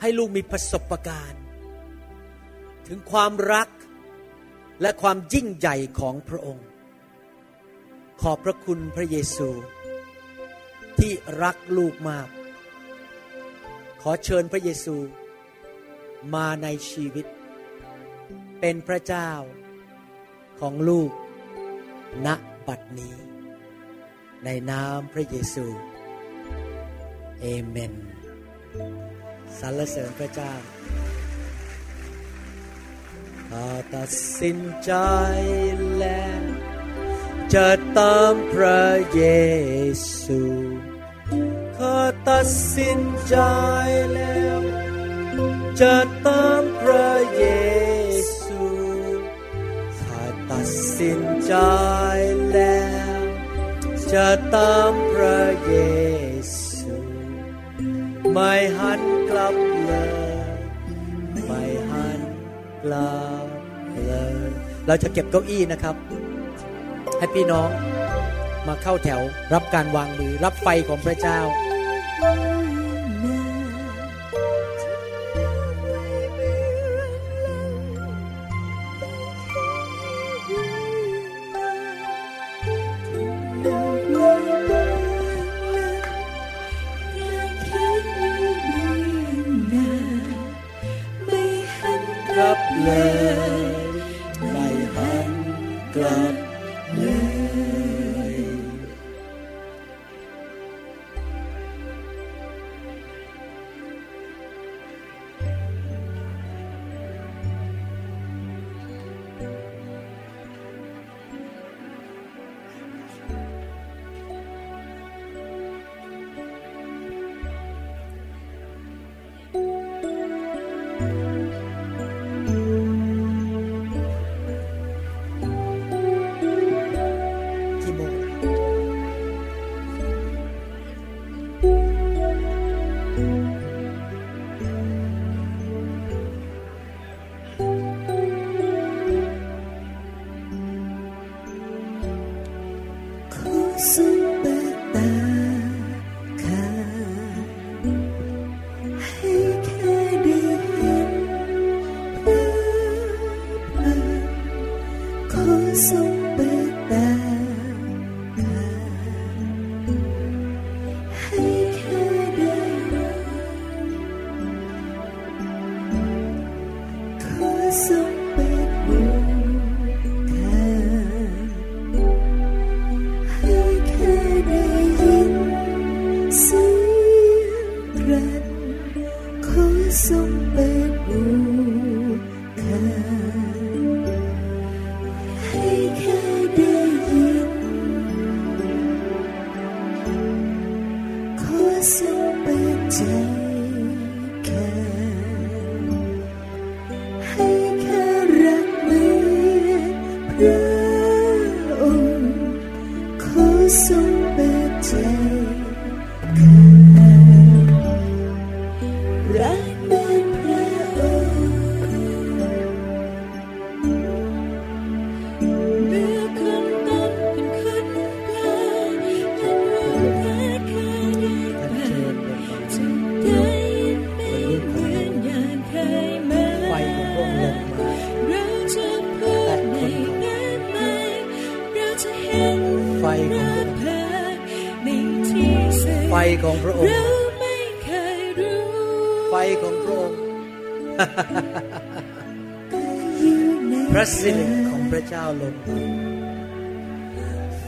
[0.00, 1.42] ให้ลูกมีประสบการณ์
[2.86, 3.68] ถึงความรัก
[4.80, 6.66] และความยิ่งใหญ่ของพระองค์
[8.20, 9.48] ขอบพระคุณพระเยซู
[10.98, 11.12] ที่
[11.42, 12.28] รักลูกมาก
[14.02, 14.96] ขอเชิญพระเยซู
[16.34, 17.26] มาในชีวิต
[18.60, 19.30] เป็นพระเจ้า
[20.60, 21.10] ของลูก
[22.26, 22.28] ณ
[22.66, 23.14] บัดนี้
[24.44, 25.66] ในนามพระเยซู
[27.40, 27.92] เอเมน
[29.58, 30.52] สรรเสริญพระเจ้า
[33.48, 34.10] ข้าตัด
[34.40, 34.92] สินใจ
[35.98, 36.42] แล้ว
[37.54, 37.68] จะ
[37.98, 38.84] ตามพระ
[39.14, 39.24] เย
[40.20, 40.40] ซู
[41.76, 43.36] ข้าตัดสินใจ
[44.14, 44.60] แล้ว
[45.80, 47.44] จะตามพระเย
[48.40, 48.64] ซู
[50.00, 50.68] ข้าตัด
[50.98, 51.54] สินใจ
[52.52, 52.88] แล้
[53.18, 53.20] ว
[54.12, 55.74] จะตามพระเย
[56.54, 56.69] ซู
[58.32, 59.00] ไม่หัน
[59.30, 59.54] กลับ
[59.86, 60.08] เลย
[61.46, 62.20] ไม่หัน
[62.84, 63.14] กลั
[63.44, 63.46] บ
[64.06, 64.12] เล
[64.46, 64.48] ย
[64.86, 65.96] เราจะเก็บเก้าอี้นะครับ
[67.18, 67.68] ให้พี่น้อง
[68.66, 69.20] มาเข้าแถว
[69.54, 71.38] รับการวางมือรับไฟของพระเจ้า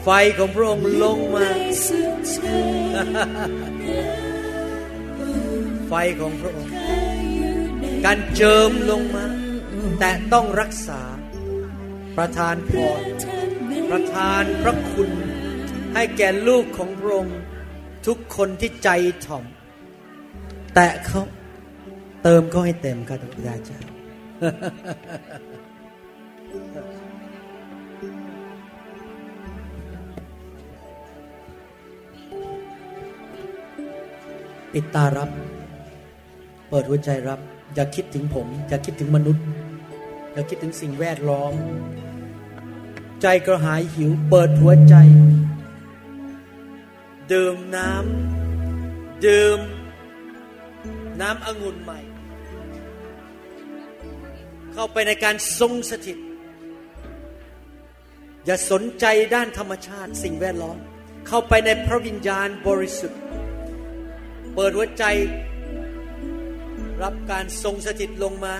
[0.03, 2.37] ไฟของพระองค์ลงมาในสุดใจ
[5.87, 6.71] ไฟของพระองค์
[7.33, 9.25] อยู่ในการเจิมลงมา
[9.99, 11.01] แต่ต้องรักษา
[12.17, 13.01] ประทานพร
[13.91, 15.09] ประทานพระคุณ
[15.93, 17.37] ให้แก่ลูกของพระองค์
[18.07, 18.89] ทุกคนที่ใจ
[19.25, 19.45] ถ่อม
[20.75, 21.21] แตะเขา
[22.23, 23.79] เติมเขาให้เต็มครับพระเจ้า
[34.73, 35.29] ปิดตารับ
[36.69, 37.39] เปิดหัวใจรับ
[37.75, 39.45] อย่าคิดถึงผม อย่าคิดถึงมนุษย์
[40.33, 41.53] อย่าคิดถึงสิ่งแวดล้อม
[43.21, 44.95] ใจกระหายหิว เปิดหัวใจ
[47.31, 49.59] ดื่มน้ำดื่ม
[51.21, 51.99] น้ำองุ่นใหม่
[54.73, 56.17] เข้าไปในการทรงสถิต
[58.45, 59.05] อย่าสนใจ
[59.35, 60.77] ด้านธรรมชาติสิ่งแวดล้อม
[61.27, 63.19] เข้าไปในพระวิญญาณบริสุทธิ์
[64.55, 65.03] เปิดหัวใจ
[67.03, 68.55] รับการทรงสถิตลงมา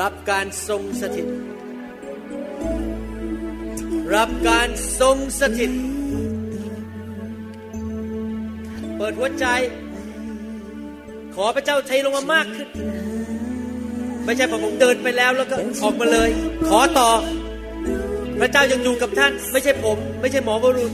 [0.00, 1.26] รับการทรงสถิต
[4.14, 4.68] รับการ
[5.00, 5.72] ทรงสถิต
[8.96, 9.46] เปิดหัวใจ
[11.34, 12.68] ขอพระเจ้าเทลงมามากขึ้น
[14.24, 16.30] ไม่ใช่พอผมเดินไปแล้วแล้วก็ออกมาเลย
[16.68, 17.10] ขอต่อ
[18.40, 20.92] พระเจ้ายังอยู่กับท่าน ไม่ใช่ผม ไม่ใช่หมอวรุณ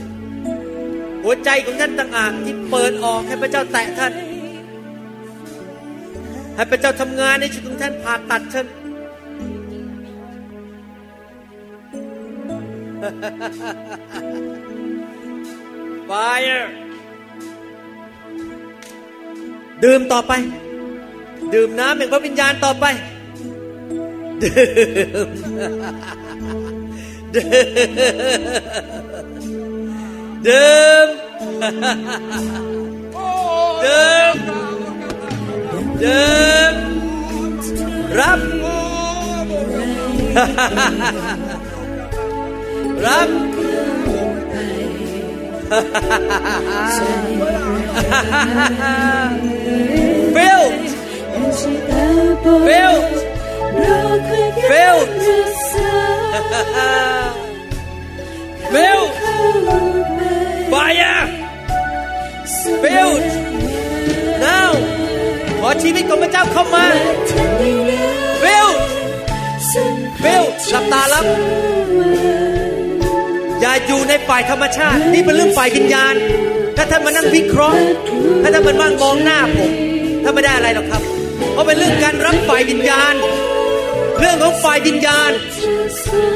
[1.23, 4.13] หัวใจของท่านต่างหากที่เปิดออกให้พระเจ้าแตะท่าน
[6.55, 8.67] ให้พระเจ้าทำงานในชีวิตของท่านผ่าตัดท่าน
[16.09, 16.65] Fire
[19.83, 20.33] ดื่มต่อไป
[21.53, 22.85] ดื่มน้ำแห่งพระวิญญาณต่อไป
[24.43, 25.27] ดื่ม
[27.35, 27.43] ดื่
[31.05, 31.07] ม
[33.83, 34.35] ดื่ม
[36.03, 36.27] ดื่
[36.73, 36.75] ม
[38.17, 38.39] รับ
[53.79, 54.19] รับ
[54.69, 55.09] filled filled
[58.73, 59.11] filled filled
[60.73, 61.25] fire
[62.83, 63.25] filled
[64.45, 64.71] now
[65.59, 66.85] ขอชีวิตของพระเจ้าเข้ามา
[68.43, 68.77] filled
[70.23, 71.25] filled หลับตารับ
[73.61, 76.15] อย่าอยู่ในฝ่ายธรรมชาติ นี่เป็นเรื่องฝ่ายวิญญาณ
[76.77, 77.79] ถ้าท่านมานั่งวิเคราะห์
[78.41, 79.71] ถ้าท่านมานั่งมองหน้าผม
[80.23, 81.01] ถ้าไม่ได้อะไรหรอกครับ
[81.53, 83.15] เพราะเป็นเรื่องการรับฝ่ายวิญญาณ
[84.21, 85.31] เรื่องของฝ่ายวิญญาณ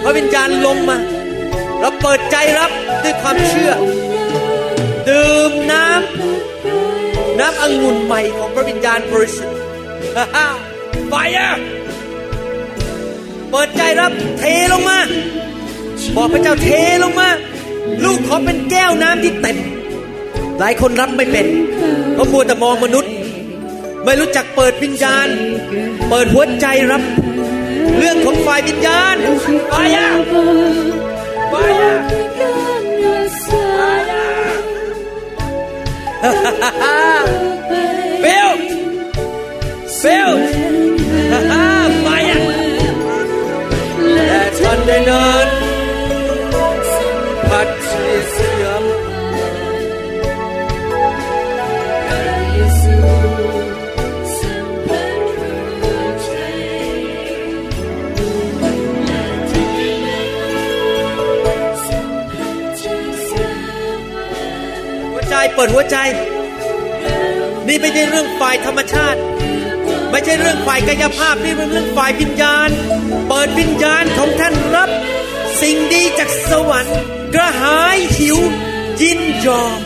[0.03, 0.97] พระวิญญาณลงมา
[1.79, 2.71] เราเปิดใจรับ
[3.03, 3.71] ด้วยความเชื่อ
[5.09, 9.57] ดื่มน้ำน้ำองุ่นใหม่ของพระวิญญาณบริสุทธิ์
[11.09, 11.49] ไฟอะ
[13.51, 14.99] เปิดใจรับเทลงมา
[16.15, 16.69] บอกพระเจ้าเท
[17.03, 17.29] ลงมา
[18.03, 19.57] ลูกขอเป็นแก้วน้ำที่เต็ม
[20.59, 21.47] หลายคนรับไม่เป็น
[22.13, 23.11] เพราะมัวแต่มองมนุษย์
[24.03, 25.27] ไม่รู้จักเปิดวิญญาณ
[26.09, 27.03] เปิดหัวใจรับ
[27.97, 29.15] เรื่องของฝ่ายวิญญาณ
[29.69, 30.09] ไฟอะ
[31.49, 31.93] ไฟอะ
[38.21, 38.49] เบล
[39.99, 40.31] เบล
[65.91, 65.95] ใจ
[67.67, 69.19] นี่ไม่ใช่เรื่องฝ่ายธรรมชาติ
[70.11, 72.69] ไม่ใช่เรื่องฝ่ายกายภาพนี่เป็นเรื่องฝ่ายวิญญาณ
[73.27, 74.89] เปิดวิญญาณของท่านรับ
[75.61, 76.97] สิ่งดีจากสวรรค์
[77.35, 78.37] กระหายหิว
[79.01, 79.79] ยินยอม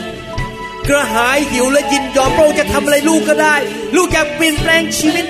[0.87, 3.55] กระหายหิวและยินยอมพระองค์จะทำอะไรลูกก็ได้
[3.95, 5.25] ลูกอยากเปลี่ยนแปลงชีวิต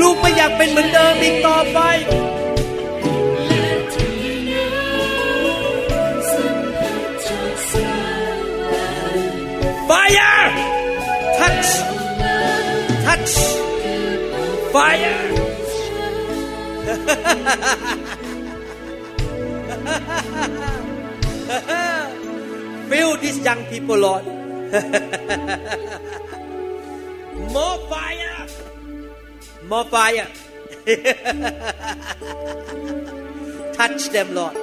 [0.00, 1.78] ลูกไม่อยากเป็นเหมือนเดิมอีกต่อไป
[14.72, 15.20] Fire!
[22.88, 24.24] Fill these young people, Lord.
[27.52, 28.46] More fire!
[29.68, 30.28] More fire!
[33.76, 34.56] Touch them, Lord.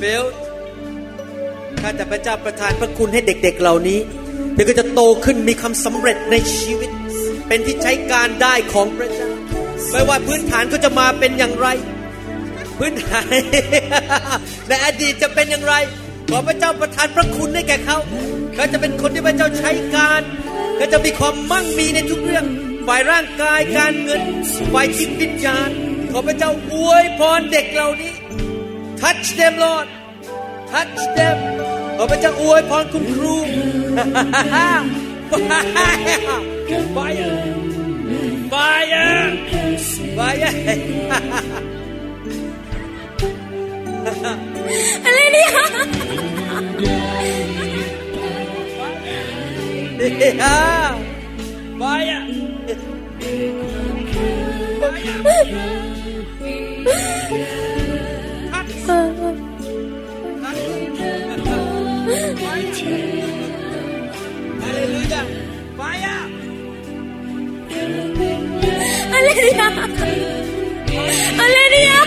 [0.00, 0.51] Fill
[1.82, 3.98] ข้าแต่พระเจ้าประทานพระคุณให้เด็ก ๆเหล่านี้
[4.54, 6.90] เดี๋ยวก็จะโตขึ้นมีความสำเร็จในชีวิต
[7.48, 9.30] เป็นที่ใช้การได้ของพระเจ้า
[9.90, 11.68] ไม่ว่าพื้นฐานเขาจะมาเป็นอย่างไร
[12.78, 13.34] พื้นฐาน
[14.68, 15.74] ในอดีตจะเป็นอย่างไร
[16.30, 17.98] ขอพระเจ้าประทานพระคุณให้แก่เขา
[18.54, 20.22] เขาจะเป็นคนที่พระเจ้าใช้การ
[20.76, 22.46] เขาจะมีความมั่งมีในทุกเรื่อง
[22.86, 24.22] ฝ่ายร่างกายการเงิน
[24.72, 25.70] ฝ่ายจิตวิญญาณ
[26.10, 28.14] ขอพระเจ้าอวยพรเด็กเหล่านี้
[29.00, 29.88] touch them Lord
[30.72, 31.36] touch them
[32.02, 33.34] อพระเจ้าอวยพรคุณครู
[36.96, 37.20] บาย
[38.52, 38.54] ฟ
[40.14, 40.34] ไฟาย
[45.04, 45.50] อะไรเนี่ย
[51.78, 52.20] ไฟไะ
[71.38, 72.02] Hallelujah.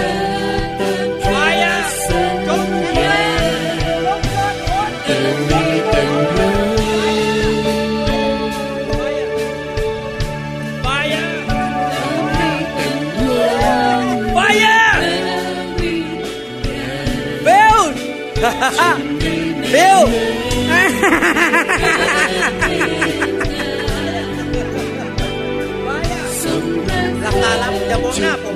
[28.21, 28.55] หน้าผม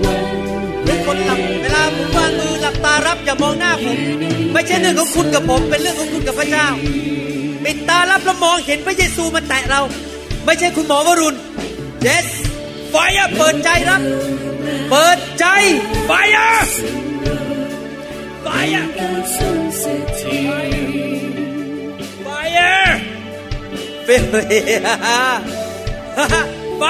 [0.86, 3.98] เป็นคนหลับเวลาผมวางมือหลับตารับอย่ามองหน้าผม
[4.54, 6.68] ไม่ใช่เรื่องของคุณกับผม เป็นเรื่องของคุณกับพระเจ้า
[7.64, 9.82] ปิดตารับแล้วมองเห็นพระเยซูมาแตะเรา
[10.46, 11.36] ไม่ใช่คุณหมอวรุณ
[12.08, 12.28] yes
[12.92, 12.96] ไฟ
[13.38, 14.02] เปิดใจรับ
[14.90, 15.46] เปิดใจ
[16.08, 16.12] ไฟ
[18.44, 26.86] ไฟ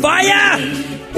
[0.00, 0.06] ไฟ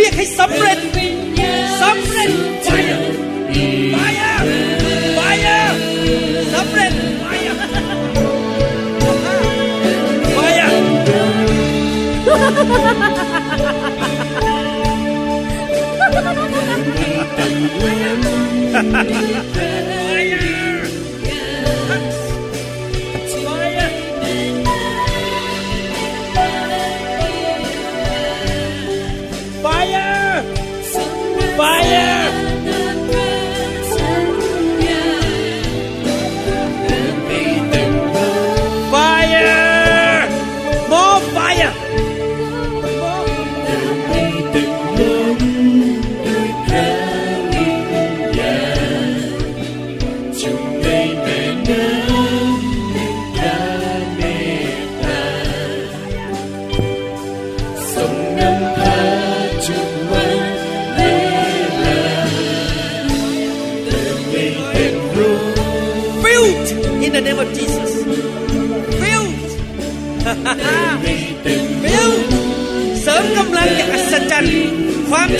[0.00, 0.78] เจ้าเรียกให้สำเร็จ
[1.82, 2.30] สำเร็จ
[2.64, 2.68] ไฟ
[3.94, 3.96] ไฟ
[5.14, 5.20] ไฟ
[6.54, 7.26] สำเร็จไฟ
[10.34, 10.60] ไฟ
[19.22, 19.69] Fire!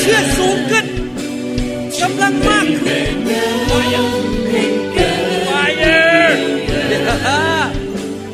[0.01, 0.87] เชื่อสูงขึ้น
[2.03, 3.17] กำลังมากขึ้น
[3.71, 4.09] fire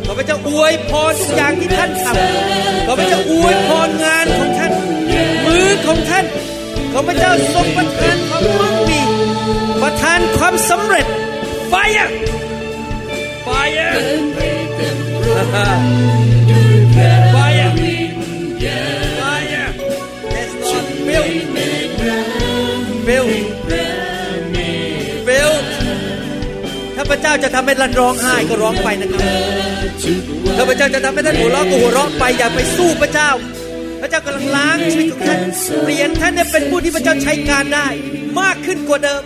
[0.07, 4.73] ข้าพเจ้าอวยพรทุกอย่างที่ท่านทำข้าพเจ้าอวยพรงานของท่าน
[5.45, 6.25] มือของท่าน
[6.93, 9.01] ข้าพเจ้าทรงประทานความมั่งมี
[9.83, 11.07] ประทานความสำเร็จ
[11.73, 12.09] fire
[13.47, 13.95] fire
[15.55, 16.76] fire
[27.27, 29.23] จ้าจะทำให้ท่านร้องไห้ก็ร้องไปนะครับ
[30.57, 33.31] ถ้าพระเจ้าจะทำให้ท่านหัวเราะก็หัวเราะไปอย่าไปสู้พระเจ้า
[34.01, 35.41] พระเจ้ากำลังล้างชีวิตของท่าน
[35.85, 37.89] เปลี่ยนท่านให้เป็นผู้ที่พระเจ้าใช้การได้
[38.41, 39.23] มากขึ้นกว่าเดิม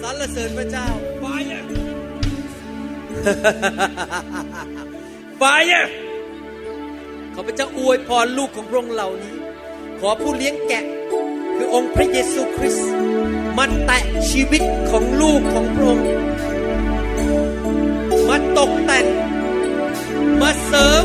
[0.00, 0.86] สรรเสริญพระเจ้า
[1.22, 1.62] Fire
[5.40, 5.84] Fire
[7.34, 9.34] ขอพระเจ้าอวยพรลูกของพระองค์เหล่านี้
[10.00, 10.84] ขอผู้เลี้ยงแกะ
[11.56, 12.90] คือองค์พระเยซูคริสต์
[13.58, 16.31] มาแตะชีวิตของลูกของพระองค์มา
[18.62, 19.06] ตกแต่ง
[20.40, 21.04] มาเสริม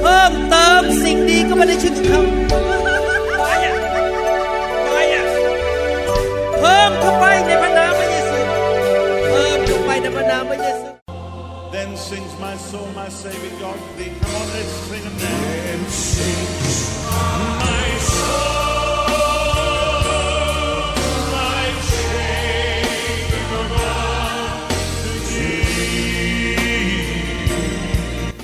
[0.00, 2.58] เพิ่มเติมสิ่งดีเข้ามาในชีวิตของเขา
[3.38, 3.74] ไปอะ
[4.86, 5.24] ไปอะ
[6.58, 8.38] เพิ่มเข้าไปในพระนามพระเยซู
[9.30, 10.86] เพิ่มเข้าไปในพระนามพระเยซู
[11.76, 14.12] Then sings my soul, my Savior God to thee.
[14.20, 15.40] Come on, let's sing it now.
[15.66, 15.82] Then
[16.12, 16.78] sings
[17.62, 18.79] my soul,